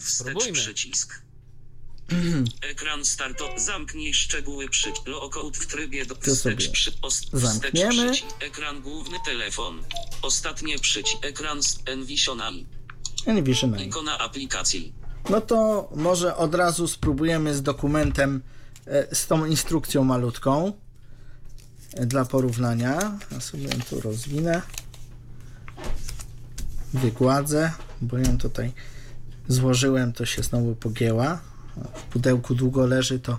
[0.00, 1.22] Wstecz przycisk.
[2.70, 3.54] Ekran starto.
[3.56, 5.06] Zamknij szczegóły przycisk.
[5.06, 6.92] Logout w trybie do wstecz przy,
[7.32, 8.12] zamkniemy.
[8.14, 8.24] Wstecz.
[8.40, 9.82] Ekran główny telefon.
[10.22, 11.24] Ostatnie przycisk.
[11.24, 12.66] Ekran z Envisionami.
[13.26, 13.84] Envision Eye.
[13.84, 14.92] Ikona aplikacji.
[15.30, 18.42] No to może od razu spróbujemy z dokumentem,
[18.86, 20.72] e, z tą instrukcją malutką
[21.94, 23.18] e, dla porównania.
[23.32, 24.62] Ja sobie ją tu rozwinę.
[26.94, 28.72] Wygładzę, bo ją tutaj
[29.48, 31.40] złożyłem, to się znowu pogięła.
[31.94, 33.38] W pudełku długo leży, to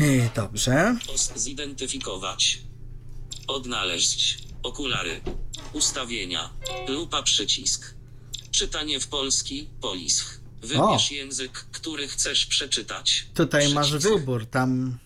[0.00, 0.96] I dobrze.
[1.36, 2.62] Zidentyfikować.
[3.46, 4.38] Odnaleźć.
[4.62, 5.20] Okulary.
[5.72, 6.50] Ustawienia.
[6.88, 7.97] Lupa przycisk.
[8.50, 9.68] Czytanie w polski.
[9.80, 10.40] Polisch.
[10.62, 11.14] Wybierz O.
[11.14, 13.26] język, który chcesz przeczytać.
[13.34, 14.08] Tutaj masz Przycisk.
[14.14, 14.98] wybór, tam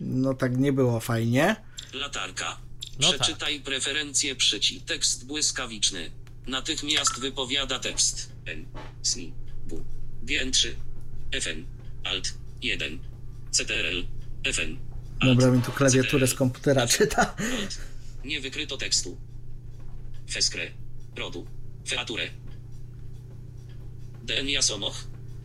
[0.00, 1.56] no tak nie było fajnie.
[1.92, 2.58] Latarka.
[3.00, 4.80] No Przeczytaj preferencje przyci.
[4.80, 6.10] Tekst błyskawiczny.
[6.46, 8.32] Natychmiast wypowiada tekst.
[8.46, 8.66] N.
[9.02, 9.32] SNI.
[9.66, 9.84] W.
[10.26, 10.68] GN3.
[11.40, 11.64] FN.
[12.04, 12.34] Alt.
[12.62, 12.98] 1.
[13.50, 14.04] CTRL.
[14.52, 14.76] FN.
[15.20, 15.38] Alt.
[15.38, 16.38] Dobra, mi tu klawiaturę z CTRL.
[16.38, 17.34] komputera czyta.
[17.38, 17.78] Alt.
[18.24, 19.16] Nie wykryto tekstu.
[20.30, 20.70] Feskre.
[21.16, 21.46] Rodu.
[21.88, 22.30] Feature.
[24.28, 25.04] DNA Somoch.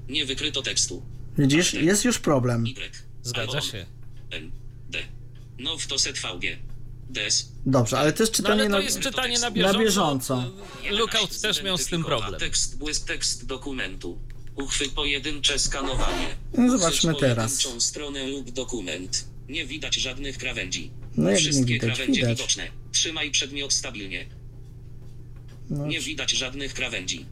[0.10, 1.04] Nie wykryto tekstu.
[1.38, 2.65] Widzisz, jest już problem.
[2.65, 2.91] Y.
[3.24, 3.86] Zgadza się.
[4.32, 4.52] N.
[4.89, 5.00] D.
[5.60, 6.58] Now to set VG.
[7.10, 7.52] Des.
[7.65, 8.84] Dobrze, ale to jest No czytanie ale to na...
[8.84, 9.80] jest czytanie na Na bieżąco.
[9.80, 10.43] bieżąco.
[10.91, 12.39] Lookout też miał z tym problem.
[12.39, 14.19] Tekst, błysk, tekst dokumentu.
[14.56, 16.28] Uchwyć pojedyncze skanowanie.
[16.58, 17.67] No, zobaczmy teraz.
[17.80, 19.26] stronę lub dokument.
[19.50, 20.91] Nie widać żadnych krawędzi.
[21.17, 21.89] No jak nie Wszystkie widać?
[21.98, 22.38] krawędzie Widać.
[22.38, 22.67] widoczne.
[22.91, 24.26] Trzymaj przedmiot stabilnie.
[25.69, 27.26] No, Nie widać żadnych krawędzi.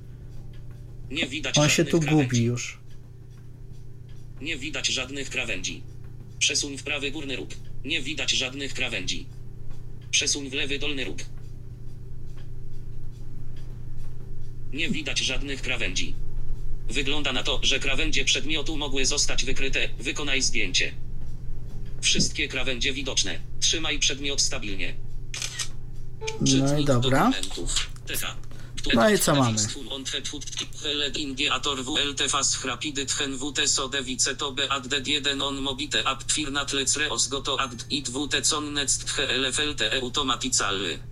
[1.11, 2.23] Nie widać on się tu krawędzi.
[2.27, 2.79] gubi już.
[4.41, 5.83] Nie widać żadnych krawędzi.
[6.39, 7.49] Przesuń w prawy górny róg.
[7.85, 9.25] Nie widać żadnych krawędzi.
[10.11, 11.17] Przesuń w lewy dolny róg.
[14.73, 16.15] Nie widać żadnych krawędzi.
[16.89, 19.89] Wygląda na to, że krawędzie przedmiotu mogły zostać wykryte.
[19.99, 20.91] Wykonaj zdjęcie.
[22.01, 23.39] Wszystkie krawędzie widoczne.
[23.59, 24.93] Trzymaj przedmiot stabilnie.
[26.21, 27.31] No i Czytnik dobra.
[27.31, 27.89] dokumentów.
[28.07, 28.35] TH.
[28.93, 29.57] No i co mamy?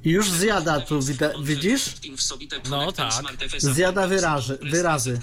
[0.05, 1.82] I już zjada tu, wida- widzisz?
[2.69, 3.13] No tak.
[3.75, 5.21] Zjada wyrazy, wyrazy.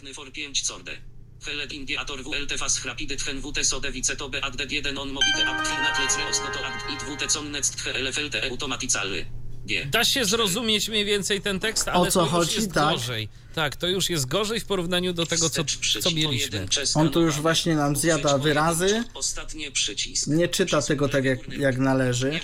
[1.45, 5.67] Hele indiator WLT fas rapide tchen WT sodewice to be add 1 on mobite app
[5.67, 6.95] firnat lecre osgoto add i
[7.27, 9.27] WT connect HLFLT automaticalny.
[9.67, 9.87] G.
[9.87, 12.57] Da się zrozumieć mniej więcej ten tekst, ale co to już chodzi?
[12.57, 12.95] jest Tak.
[12.95, 13.29] gorzej.
[13.55, 15.65] Tak, to już jest gorzej w porównaniu do tego, co,
[16.01, 16.67] co mieliśmy.
[16.95, 18.87] On tu już właśnie nam zjada wyrazy.
[18.87, 20.27] pojedyncze Ostatnie przycisk.
[20.27, 22.41] Nie czyta tego tak jak, jak należy,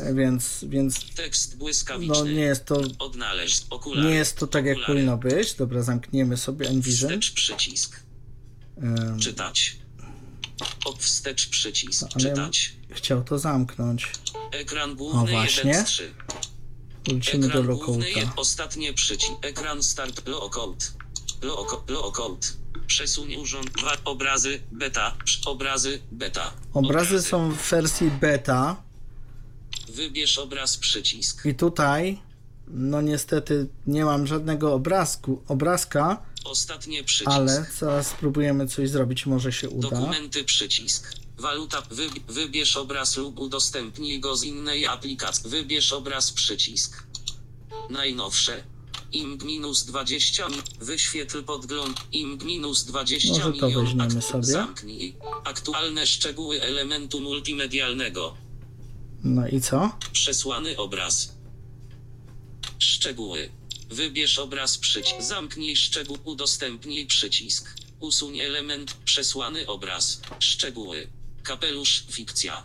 [0.00, 2.14] e, więc, więc Tekst błyskawiczny.
[2.18, 4.08] no nie jest to, Odnaleźć okulary.
[4.08, 4.94] nie jest to tak jak Okulary.
[4.94, 5.54] powinno być.
[5.54, 7.10] Dobra, zamkniemy sobie Envision.
[7.10, 8.00] Wstecz przycisk.
[8.82, 9.76] Em, Czytać.
[10.84, 12.08] O wstecz przycisk.
[12.18, 12.72] Czytać.
[12.94, 14.10] Chciał to zamknąć.
[14.52, 15.70] Ekran główny właśnie.
[15.70, 16.14] 1 z 3.
[17.08, 18.06] Wrócimy do lockouta.
[18.36, 19.32] ostatnie przycisk.
[19.42, 20.92] Ekran start lookout.
[21.42, 22.52] Looko- Lookout.
[22.86, 23.70] Przesuń urząd.
[24.04, 25.16] Obrazy beta.
[25.46, 26.52] Obrazy beta.
[26.74, 28.76] Obrazy są w wersji beta
[29.88, 31.46] Wybierz obraz przycisk.
[31.46, 32.18] i tutaj
[32.68, 37.30] no niestety nie mam żadnego obrazku, obrazka, Ostatnie przycisk.
[37.30, 39.90] ale zaraz spróbujemy coś zrobić, może się uda.
[39.90, 41.12] Dokumenty przycisk.
[41.46, 41.82] Waluta.
[41.90, 45.50] Wy, wybierz obraz lub udostępnij go z innej aplikacji.
[45.50, 47.06] Wybierz obraz przycisk.
[47.90, 48.64] Najnowsze.
[49.12, 50.48] IMG minus 20.
[50.48, 52.00] mi- Wyświetl podgląd.
[52.12, 53.84] IMG minus 20 Może to milion.
[53.84, 54.44] weźmiemy sobie.
[54.44, 55.16] Zamknij.
[55.44, 58.36] Aktualne szczegóły elementu multimedialnego.
[59.24, 59.98] No i co?
[60.12, 61.36] Przesłany obraz.
[62.78, 63.50] Szczegóły.
[63.90, 65.20] Wybierz obraz przycisk.
[65.20, 66.18] Zamknij szczegół.
[66.24, 67.74] Udostępnij przycisk.
[68.00, 68.94] Usuń element.
[69.04, 70.20] Przesłany obraz.
[70.38, 71.08] Szczegóły.
[71.42, 72.04] Kapelusz.
[72.10, 72.62] Fikcja.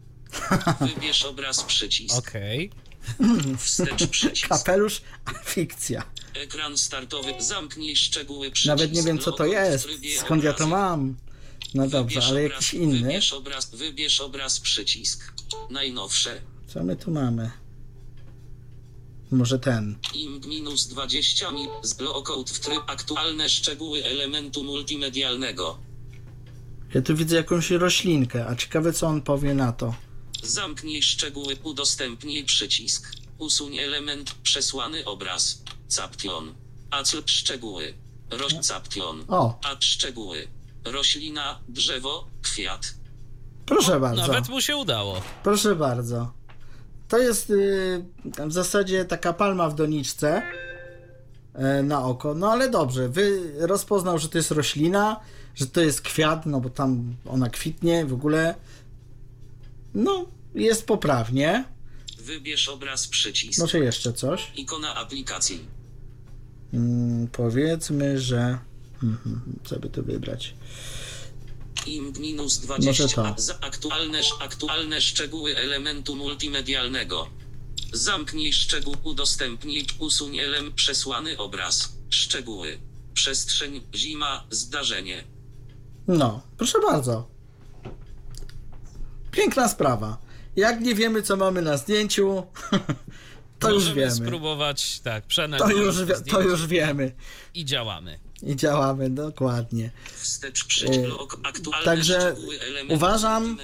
[0.94, 2.14] Wybierz obraz przycisk.
[2.18, 2.70] Okej.
[3.58, 4.48] Wstecz przycisk.
[4.48, 5.00] Kapelusz,
[5.44, 6.02] fikcja.
[6.34, 7.34] Ekran startowy.
[7.38, 8.68] Zamknij szczegóły przycisk.
[8.68, 10.70] Nawet nie wiem co to Logo w jest, trybie skąd ja to obrazu.
[10.70, 11.16] mam.
[11.74, 13.00] No dobrze, Wybierz ale obraz- jakiś inny.
[13.02, 13.70] Wybierz obraz.
[13.70, 15.32] Wybierz obraz przycisk.
[15.70, 16.40] Najnowsze.
[16.66, 17.50] Co my tu mamy?
[19.30, 19.98] Może ten.
[20.14, 21.94] IMG minus 20 mi z
[22.50, 25.78] w tryb aktualne szczegóły elementu multimedialnego.
[26.94, 29.94] Ja tu widzę jakąś roślinkę, a ciekawe co on powie na to.
[30.42, 33.12] Zamknij szczegóły, udostępnij przycisk.
[33.38, 35.62] Usuń element, przesłany obraz.
[35.88, 36.54] Caption.
[36.90, 37.94] Acl szczegóły.
[38.30, 39.24] Roś caption.
[39.28, 40.48] O, A szczegóły.
[40.84, 42.94] Roślina, drzewo, kwiat.
[43.66, 44.22] proszę bardzo.
[44.26, 45.22] Nawet mu się udało.
[45.42, 46.32] Proszę bardzo.
[47.08, 48.04] To jest yy,
[48.46, 50.42] w zasadzie taka palma w doniczce.
[51.54, 52.34] e, na oko.
[52.34, 55.20] No ale dobrze, wy rozpoznał, że to jest roślina,
[55.58, 58.54] że to jest kwiat, no bo tam ona kwitnie w ogóle.
[59.94, 61.64] No, jest poprawnie.
[62.18, 63.60] Wybierz obraz przycisk.
[63.60, 64.52] Może jeszcze coś?
[64.56, 65.60] Ikona aplikacji.
[66.72, 68.58] Mm, powiedzmy, że.
[69.02, 70.54] Mhm, co by tu wybrać?
[71.86, 73.34] IMP minus Może 20.
[73.34, 73.42] to.
[73.42, 77.28] Za aktualne, aktualne szczegóły elementu multimedialnego.
[77.92, 81.92] Zamknij szczegół, udostępnij, usuń element, przesłany obraz.
[82.10, 82.78] Szczegóły.
[83.14, 85.24] Przestrzeń, zima, zdarzenie.
[86.08, 87.28] No, proszę bardzo.
[89.30, 90.18] Piękna sprawa.
[90.56, 92.42] Jak nie wiemy, co mamy na zdjęciu,
[93.58, 94.12] to już Możemy wiemy.
[94.14, 97.12] spróbować, tak, To przenalizować już, wie, to już wiemy.
[97.54, 98.18] i działamy.
[98.42, 99.90] I działamy, dokładnie.
[100.14, 101.00] Wstecz przycisk.
[101.00, 102.36] Yy, Aktualne także
[102.88, 103.56] uważam-.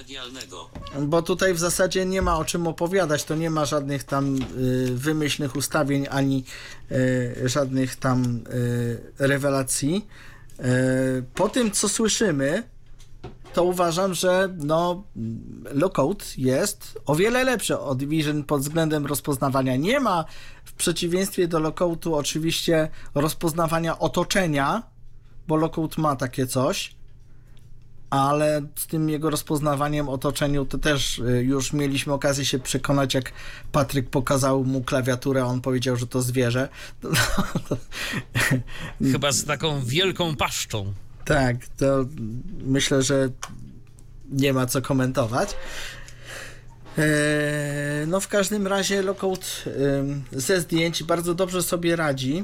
[1.01, 4.41] Bo tutaj w zasadzie nie ma o czym opowiadać, to nie ma żadnych tam y,
[4.95, 6.43] wymyślnych ustawień ani
[6.91, 10.07] y, żadnych tam y, rewelacji.
[10.59, 12.63] Y, po tym, co słyszymy,
[13.53, 15.03] to uważam, że no,
[15.71, 19.75] Lookout jest o wiele lepszy od Vision pod względem rozpoznawania.
[19.75, 20.25] Nie ma
[20.65, 24.83] w przeciwieństwie do Lookoutu oczywiście rozpoznawania otoczenia,
[25.47, 26.95] bo Lookout ma takie coś
[28.09, 33.31] ale z tym jego rozpoznawaniem otoczeniu to też y, już mieliśmy okazję się przekonać, jak
[33.71, 36.69] Patryk pokazał mu klawiaturę, a on powiedział, że to zwierzę.
[39.11, 40.93] Chyba z taką wielką paszczą.
[41.25, 42.05] tak, to
[42.63, 43.29] myślę, że
[44.31, 45.55] nie ma co komentować.
[46.97, 49.63] Eee, No w każdym razie Lookout
[49.99, 52.43] ym, ze zdjęć bardzo dobrze sobie radzi.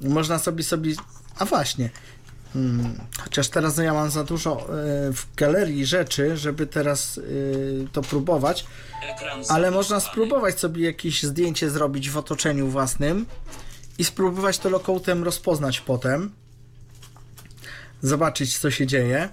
[0.00, 0.94] Można sobie sobie...
[1.38, 1.90] A właśnie.
[2.56, 4.66] Hmm, chociaż teraz ja mam za dużo e,
[5.12, 7.22] w galerii rzeczy, żeby teraz e,
[7.92, 8.66] to próbować.
[9.48, 13.26] Ale można spróbować sobie jakieś zdjęcie zrobić w otoczeniu własnym
[13.98, 16.32] i spróbować to lokoutem rozpoznać potem.
[18.02, 19.28] Zobaczyć, co się dzieje.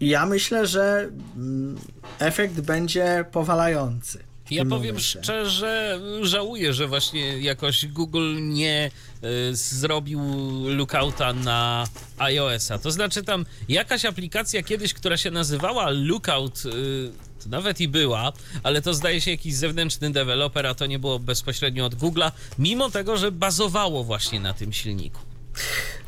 [0.00, 1.78] I ja myślę, że mm,
[2.18, 4.31] efekt będzie powalający.
[4.54, 5.22] Ja powiem momencie.
[5.22, 8.90] szczerze, żałuję, że właśnie jakoś Google nie
[9.24, 10.20] y, zrobił
[10.68, 11.86] lookouta na
[12.18, 12.78] iOS-a.
[12.78, 17.12] To znaczy tam jakaś aplikacja kiedyś, która się nazywała Lookout, y,
[17.42, 21.18] to nawet i była, ale to zdaje się jakiś zewnętrzny deweloper, a to nie było
[21.18, 25.18] bezpośrednio od Google'a, mimo tego, że bazowało właśnie na tym silniku.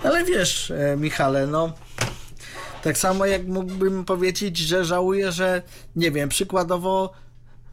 [0.03, 1.73] Ale wiesz, e, Michale, no.
[2.83, 5.63] Tak samo jak mógłbym powiedzieć, że żałuję, że
[5.97, 7.13] nie wiem, przykładowo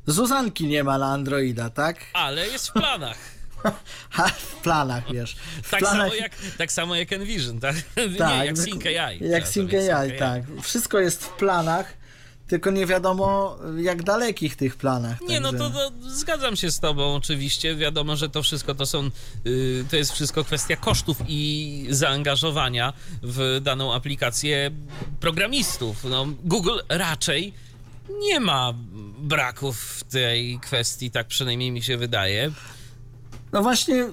[0.07, 1.97] Zuzanki nie ma na Androida, tak?
[2.13, 3.17] Ale jest w planach.
[4.09, 5.35] Ha, w planach, wiesz.
[5.63, 7.75] W Tak, planach, samo jak, tak samo jak Envision, tak?
[8.17, 8.95] tak, nie, jak Sync AI.
[8.95, 10.43] Jak Przepraszam, Sync AI, tak.
[10.61, 11.93] Wszystko jest w planach,
[12.47, 15.21] tylko nie wiadomo jak dalekich tych planach.
[15.21, 17.75] Nie, no także- to, to zgadzam się z tobą oczywiście.
[17.75, 19.09] Wiadomo, że to wszystko to są,
[19.45, 24.71] y, to jest wszystko kwestia kosztów i zaangażowania w daną aplikację
[25.19, 26.03] programistów.
[26.03, 27.53] No, Google raczej
[28.19, 28.73] nie ma
[29.17, 32.51] braków w tej kwestii, tak przynajmniej mi się wydaje.
[33.51, 34.11] No właśnie,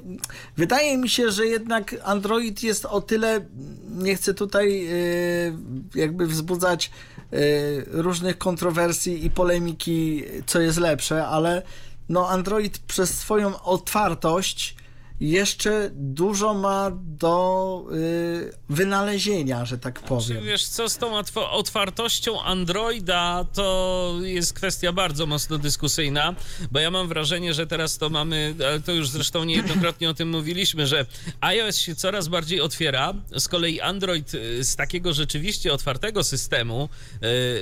[0.57, 3.47] wydaje mi się, że jednak Android jest o tyle,
[3.89, 5.53] nie chcę tutaj y,
[5.95, 6.91] jakby wzbudzać
[7.33, 11.63] y, różnych kontrowersji i polemiki, co jest lepsze, ale
[12.09, 14.77] no Android przez swoją otwartość
[15.21, 20.45] jeszcze dużo ma do y, wynalezienia, że tak Czy powiem.
[20.45, 26.35] wiesz co, z tą otw- otwartością Androida to jest kwestia bardzo mocno dyskusyjna,
[26.71, 30.31] bo ja mam wrażenie, że teraz to mamy, ale to już zresztą niejednokrotnie o tym
[30.31, 31.07] mówiliśmy, że
[31.41, 36.89] iOS się coraz bardziej otwiera, z kolei Android y, z takiego rzeczywiście otwartego systemu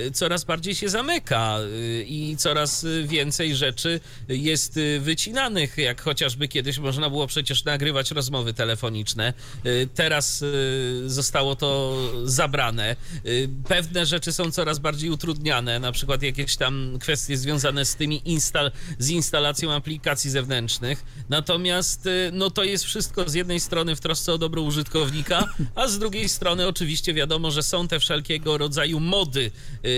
[0.06, 6.00] y, coraz bardziej się zamyka y, i coraz y, więcej rzeczy jest y, wycinanych, jak
[6.02, 9.32] chociażby kiedyś można było przecież nagrywać rozmowy telefoniczne.
[9.66, 12.96] Y, Teraz y, zostało to zabrane.
[13.26, 18.22] Y, Pewne rzeczy są coraz bardziej utrudniane, na przykład jakieś tam kwestie związane z tymi
[18.24, 21.04] instal z instalacją aplikacji zewnętrznych.
[21.28, 25.98] Natomiast no to jest wszystko z jednej strony w trosce o dobro użytkownika, a z
[25.98, 29.50] drugiej strony oczywiście wiadomo, że są te wszelkiego rodzaju mody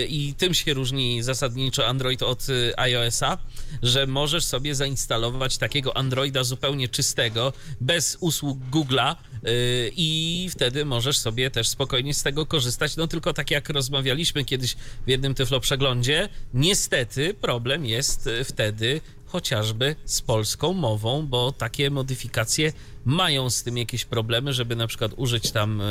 [0.09, 3.37] i tym się różni zasadniczo Android od iOS-a,
[3.83, 7.38] że możesz sobie zainstalować takiego Androida zupełnie czystego,
[7.81, 12.95] bez usług Google'a y, i wtedy możesz sobie też spokojnie z tego korzystać.
[12.95, 14.75] No tylko tak jak rozmawialiśmy kiedyś
[15.05, 21.89] w jednym Tyflo przeglądzie, niestety problem jest y, wtedy chociażby z polską mową, bo takie
[21.89, 22.73] modyfikacje
[23.05, 25.85] mają z tym jakieś problemy, żeby na przykład użyć tam e,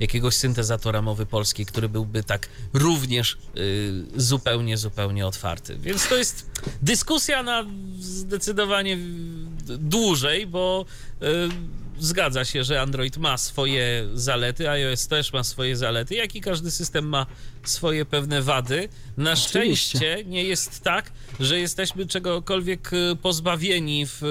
[0.00, 3.60] jakiegoś syntezatora mowy polskiej, który byłby tak również e,
[4.16, 5.76] zupełnie, zupełnie otwarty.
[5.76, 6.50] Więc to jest
[6.82, 7.64] dyskusja na
[7.98, 8.98] zdecydowanie
[9.78, 10.84] dłużej, bo
[11.22, 11.26] e,
[12.00, 16.70] zgadza się, że Android ma swoje zalety, iOS też ma swoje zalety, jak i każdy
[16.70, 17.26] system ma
[17.64, 18.88] swoje pewne wady.
[19.16, 19.98] Na Oczywiście.
[19.98, 22.90] szczęście nie jest tak, że jesteśmy czegokolwiek
[23.22, 24.22] pozbawieni w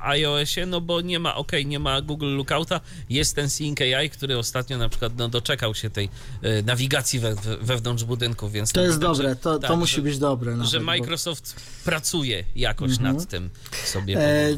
[0.00, 2.80] iOSie, no bo nie ma, okej, nie ma Google Lookouta,
[3.10, 6.08] jest ten Sync AI, który ostatnio na przykład no, doczekał się tej
[6.42, 10.02] e, nawigacji we, we, wewnątrz budynku, więc To jest dobre, to, to tak, musi że,
[10.02, 10.52] być dobre.
[10.56, 13.16] Nawet, że bo- Microsoft pracuje jakoś Mhm.
[13.16, 13.50] nad tym
[13.84, 14.48] sobie E.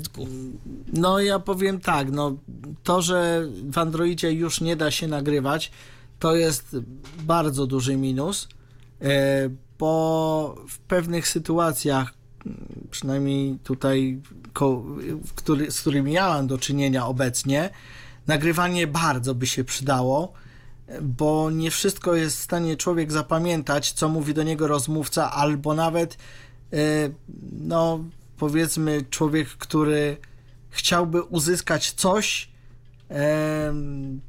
[0.93, 2.37] No ja powiem tak, no
[2.85, 5.71] to, że w Androidzie już nie da się nagrywać,
[6.19, 6.77] to jest
[7.23, 8.49] bardzo duży minus,
[9.03, 12.15] e, bo w pewnych sytuacjach,
[12.91, 14.21] przynajmniej tutaj,
[15.35, 17.71] który, z którymi ja mam do czynienia obecnie,
[18.27, 20.33] nagrywanie bardzo by się przydało,
[21.03, 26.17] bo nie wszystko jest w stanie człowiek zapamiętać, co mówi do niego rozmówca, albo nawet,
[26.73, 26.77] e,
[27.53, 28.05] no
[28.37, 30.17] powiedzmy, człowiek, który
[30.71, 32.51] chciałby uzyskać coś,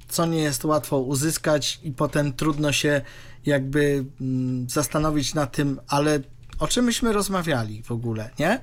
[0.08, 3.02] co nie jest łatwo uzyskać, i potem trudno się
[3.46, 6.20] jakby mm, zastanowić nad tym, ale
[6.62, 8.60] o czym myśmy rozmawiali w ogóle, nie?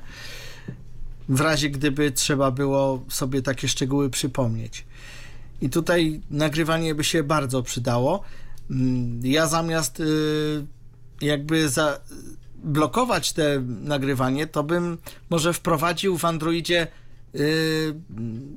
[1.28, 4.84] W razie gdyby trzeba było sobie takie szczegóły przypomnieć.
[5.60, 8.22] I tutaj nagrywanie by się bardzo przydało.
[8.70, 10.66] Mm, Ja zamiast y,
[11.20, 12.00] jakby za,
[12.64, 14.98] blokować te nagrywanie, to bym
[15.30, 16.86] może wprowadził w Androidzie
[17.34, 17.94] y,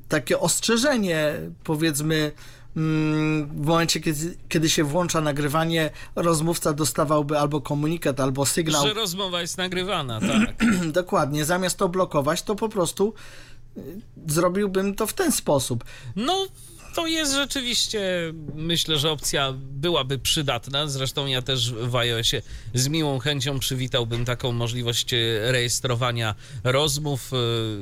[0.08, 1.34] takie ostrzeżenie,
[1.64, 2.32] powiedzmy,
[2.76, 8.88] w momencie, kiedy, kiedy się włącza nagrywanie, rozmówca dostawałby albo komunikat, albo sygnał.
[8.88, 10.56] Że rozmowa jest nagrywana, tak.
[10.92, 13.14] Dokładnie, zamiast to blokować, to po prostu
[13.78, 13.82] y,
[14.28, 15.84] zrobiłbym to w ten sposób.
[16.16, 16.48] No,
[16.96, 18.02] to jest rzeczywiście,
[18.56, 20.88] myślę, że opcja byłaby przydatna.
[20.88, 22.42] Zresztą ja też w iOSie
[22.74, 25.18] z miłą chęcią przywitałbym taką możliwość e,
[25.52, 27.32] rejestrowania rozmów,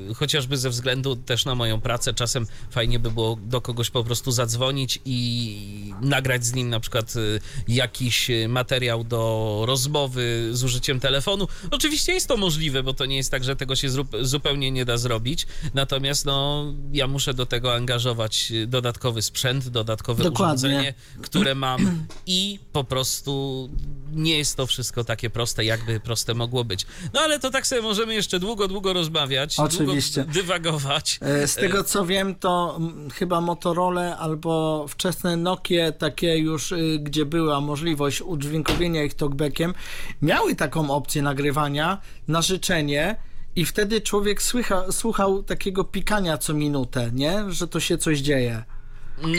[0.10, 2.14] e, chociażby ze względu też na moją pracę.
[2.14, 7.14] Czasem fajnie by było do kogoś po prostu zadzwonić i nagrać z nim na przykład
[7.16, 7.20] e,
[7.68, 11.48] jakiś materiał do rozmowy z użyciem telefonu.
[11.72, 13.90] Oczywiście jest to możliwe, bo to nie jest tak, że tego się
[14.22, 15.48] zupełnie nie da zrobić.
[15.74, 18.52] Natomiast no, ja muszę do tego angażować
[19.00, 20.70] dodatkowy sprzęt, dodatkowe Dokładnie.
[20.70, 23.70] urządzenie, które mam i po prostu
[24.12, 26.86] nie jest to wszystko takie proste, jakby proste mogło być.
[27.14, 30.24] No ale to tak sobie możemy jeszcze długo, długo rozmawiać, Oczywiście.
[30.24, 31.20] długo dywagować.
[31.22, 32.80] E, Z tego co wiem, to
[33.14, 39.74] chyba Motorola albo wczesne Nokie, takie już, y, gdzie była możliwość udźwiękowienia ich talkbackiem,
[40.22, 43.16] miały taką opcję nagrywania na życzenie.
[43.56, 47.44] I wtedy człowiek słycha, słuchał takiego pikania co minutę, nie?
[47.50, 48.64] Że to się coś dzieje.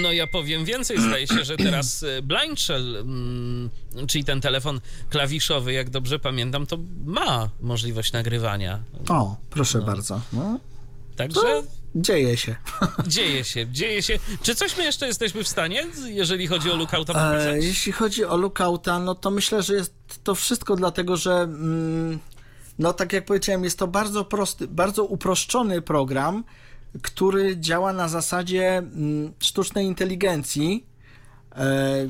[0.02, 3.70] No ja powiem więcej, zdaje się, że teraz e, Blind Shell, mm,
[4.06, 8.82] czyli ten telefon klawiszowy, jak dobrze pamiętam, to ma możliwość nagrywania.
[9.08, 10.20] O, proszę bardzo.
[10.32, 10.60] No,
[11.16, 11.62] Także
[11.94, 12.56] dzieje się.
[13.06, 14.18] dzieje się, dzieje się.
[14.42, 18.36] Czy coś my jeszcze jesteśmy w stanie, jeżeli chodzi o lookouta E, jeśli chodzi o
[18.36, 22.18] lookouta, no to myślę, że jest to wszystko dlatego, że mm,
[22.78, 26.44] no tak jak powiedziałem, jest to bardzo prosty, bardzo uproszczony program,
[27.02, 30.86] który działa na zasadzie mm, sztucznej inteligencji.
[31.56, 32.08] E,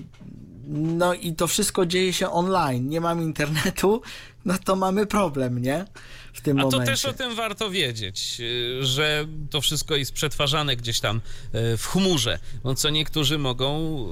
[0.68, 2.89] no i to wszystko dzieje się online.
[2.89, 4.03] Nie mam internetu,
[4.45, 5.85] no to mamy problem, nie?
[6.33, 6.93] W tym A to momencie.
[6.93, 11.87] też o tym warto wiedzieć, y, że to wszystko jest przetwarzane gdzieś tam y, w
[11.87, 14.07] chmurze, no co niektórzy mogą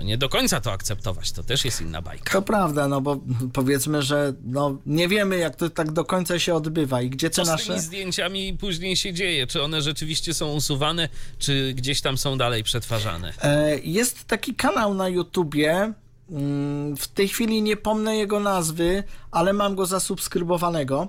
[0.00, 2.32] no nie do końca to akceptować, to też jest inna bajka.
[2.32, 3.20] To prawda, no bo
[3.52, 7.34] powiedzmy, że no, nie wiemy, jak to tak do końca się odbywa i gdzie te
[7.36, 7.66] Co z nasze.
[7.66, 9.46] tymi zdjęciami później się dzieje?
[9.46, 13.32] Czy one rzeczywiście są usuwane, czy gdzieś tam są dalej przetwarzane?
[13.42, 15.92] E, Jest taki kanał na YouTubie.
[16.30, 21.08] mm, W tej chwili nie pomnę jego nazwy, ale mam go zasubskrybowanego,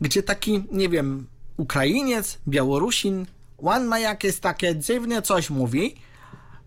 [0.00, 1.26] gdzie taki, nie wiem,
[1.56, 3.26] Ukrainiec, Białorusin,
[3.58, 5.94] on ma jakieś takie dziwne coś mówi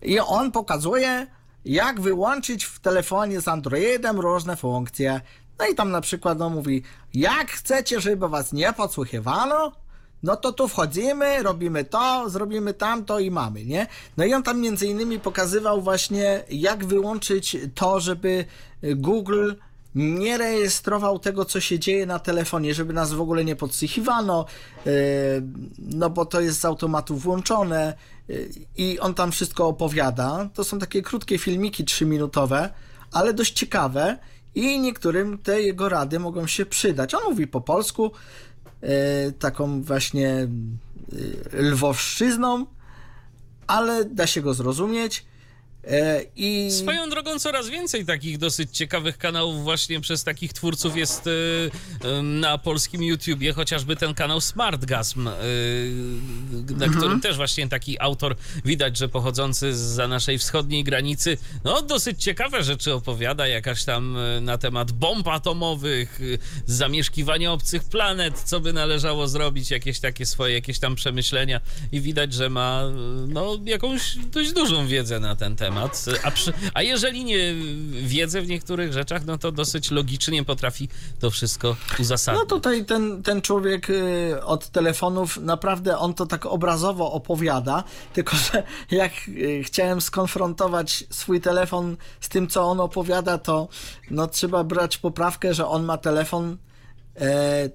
[0.02, 1.26] i on pokazuje,
[1.64, 5.20] jak wyłączyć w telefonie z Androidem różne funkcje.
[5.58, 6.82] No i tam na przykład no, mówi,
[7.14, 9.72] jak chcecie, żeby was nie podsłuchiwano,
[10.22, 13.86] no to tu wchodzimy, robimy to, zrobimy tamto i mamy, nie?
[14.16, 18.44] No i on tam między innymi pokazywał właśnie, jak wyłączyć to, żeby
[18.82, 19.52] Google
[19.94, 24.44] nie rejestrował tego, co się dzieje na telefonie, żeby nas w ogóle nie podsłuchiwano,
[24.86, 24.92] yy,
[25.78, 27.94] no bo to jest z automatu włączone
[28.28, 30.48] yy, i on tam wszystko opowiada.
[30.54, 32.70] To są takie krótkie filmiki trzyminutowe,
[33.12, 34.18] ale dość ciekawe
[34.54, 37.14] i niektórym te jego rady mogą się przydać.
[37.14, 38.12] On mówi po polsku,
[38.80, 40.28] e, taką właśnie
[41.52, 42.66] e, lwowszczyzną,
[43.66, 45.29] ale da się go zrozumieć.
[45.84, 51.26] E, I Swoją drogą coraz więcej takich dosyć ciekawych kanałów właśnie przez takich twórców jest
[51.26, 51.70] y,
[52.22, 55.32] na polskim YouTubie, chociażby ten kanał Smartgasm, y,
[56.76, 62.22] na którym też właśnie taki autor widać, że pochodzący za naszej wschodniej granicy, no dosyć
[62.22, 66.20] ciekawe rzeczy opowiada, jakaś tam na temat bomb atomowych,
[66.66, 71.60] zamieszkiwania obcych planet, co by należało zrobić, jakieś takie swoje, jakieś tam przemyślenia
[71.92, 72.82] i widać, że ma
[73.28, 75.69] no jakąś dość dużą wiedzę na ten temat.
[76.24, 77.54] A, przy, a jeżeli nie
[78.02, 82.42] wiedzę w niektórych rzeczach, no to dosyć logicznie potrafi to wszystko uzasadnić.
[82.42, 88.36] No tutaj ten, ten człowiek y, od telefonów, naprawdę on to tak obrazowo opowiada, tylko
[88.36, 93.68] że jak y, chciałem skonfrontować swój telefon z tym, co on opowiada, to
[94.10, 96.56] no trzeba brać poprawkę, że on ma telefon
[97.20, 97.70] e,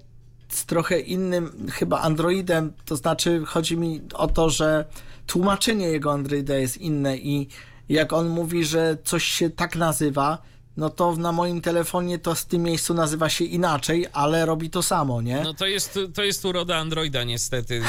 [0.50, 4.86] z trochę innym chyba Androidem, to znaczy chodzi mi o to, że
[5.28, 7.48] tłumaczenie jego Androida jest inne i
[7.90, 10.42] jak on mówi, że coś się tak nazywa,
[10.78, 14.84] no to na moim telefonie to w tym miejscu nazywa się inaczej, ale robi to
[14.84, 15.42] samo, nie?
[15.42, 17.82] No to jest, to jest uroda Androida niestety.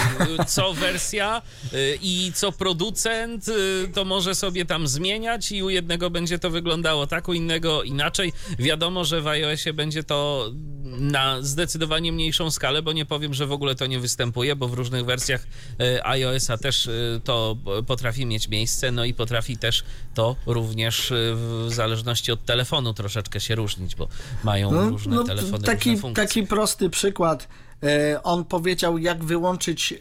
[0.46, 6.10] Co wersja y, i co producent y, to może sobie tam zmieniać i u jednego
[6.10, 8.32] będzie to wyglądało tak, u innego inaczej.
[8.58, 10.50] Wiadomo, że w iOSie będzie to
[10.84, 14.74] na zdecydowanie mniejszą skalę, bo nie powiem, że w ogóle to nie występuje, bo w
[14.74, 15.46] różnych wersjach
[15.80, 16.88] y, iOSa też
[17.24, 17.56] to
[17.86, 19.84] potrafi mieć miejsce, no i potrafi też
[20.14, 24.08] to również w zależności od telefonu troszeczkę się różnić, bo
[24.44, 26.24] mają różne telefony, No, taki, różne funkcje.
[26.24, 27.48] taki prosty przykład.
[27.82, 29.96] E, On powiedział, jak wyłączyć e,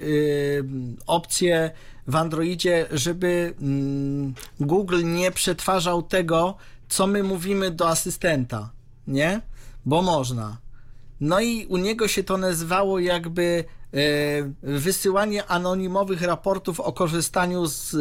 [1.08, 1.72] opcję
[2.08, 6.56] w Androidzie, żeby mm, Google nie przetwarzał tego,
[6.90, 8.70] co my mówimy do asystenta,
[9.08, 9.42] nie?
[9.86, 10.58] Bo można.
[11.22, 13.64] No i u niego się to nazywało jakby
[13.94, 13.98] e,
[14.64, 17.96] wysyłanie anonimowych raportów o korzystaniu z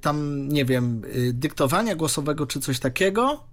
[0.00, 3.44] tam, nie wiem, e, dyktowania głosowego czy coś takiego.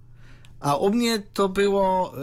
[0.60, 2.20] A u mnie to było e,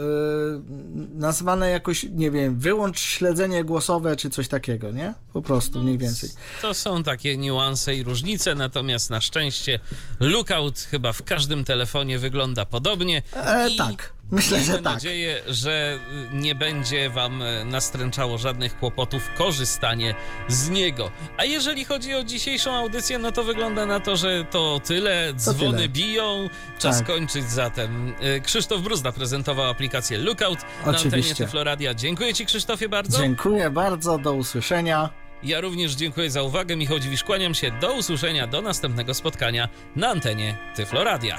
[1.14, 5.14] nazwane jakoś, nie wiem, wyłącz śledzenie głosowe czy coś takiego, nie?
[5.32, 6.30] Po prostu, mniej więcej.
[6.62, 9.80] To są takie niuanse i różnice, natomiast na szczęście
[10.20, 13.22] Lookout chyba w każdym telefonie wygląda podobnie.
[13.32, 14.94] E, tak, myślę, Miejmy że tak.
[14.94, 15.98] nadzieję, że
[16.32, 20.14] nie będzie wam e, nastręczało żadnych kłopotów korzystanie
[20.48, 21.10] z niego.
[21.36, 25.32] A jeżeli chodzi o dzisiejszą audycję, no to wygląda na to, że to tyle.
[25.36, 25.88] Dzwony tyle.
[25.88, 26.48] biją.
[26.78, 27.06] Czas Tak.
[27.06, 28.14] kończyć zatem.
[28.20, 31.34] E, Krzysztof Bruzda prezentował aplikację Lookout na antenie.
[31.34, 31.94] Tyfloradia.
[31.94, 33.18] Dziękuję ci Krzysztofie bardzo.
[33.18, 35.10] Dziękuję bardzo, do usłyszenia.
[35.42, 36.76] Ja również dziękuję za uwagę.
[36.76, 37.70] Michał Dziwisz, kłaniam się.
[37.80, 41.38] Do usłyszenia, do następnego spotkania na antenie Tyfloradia.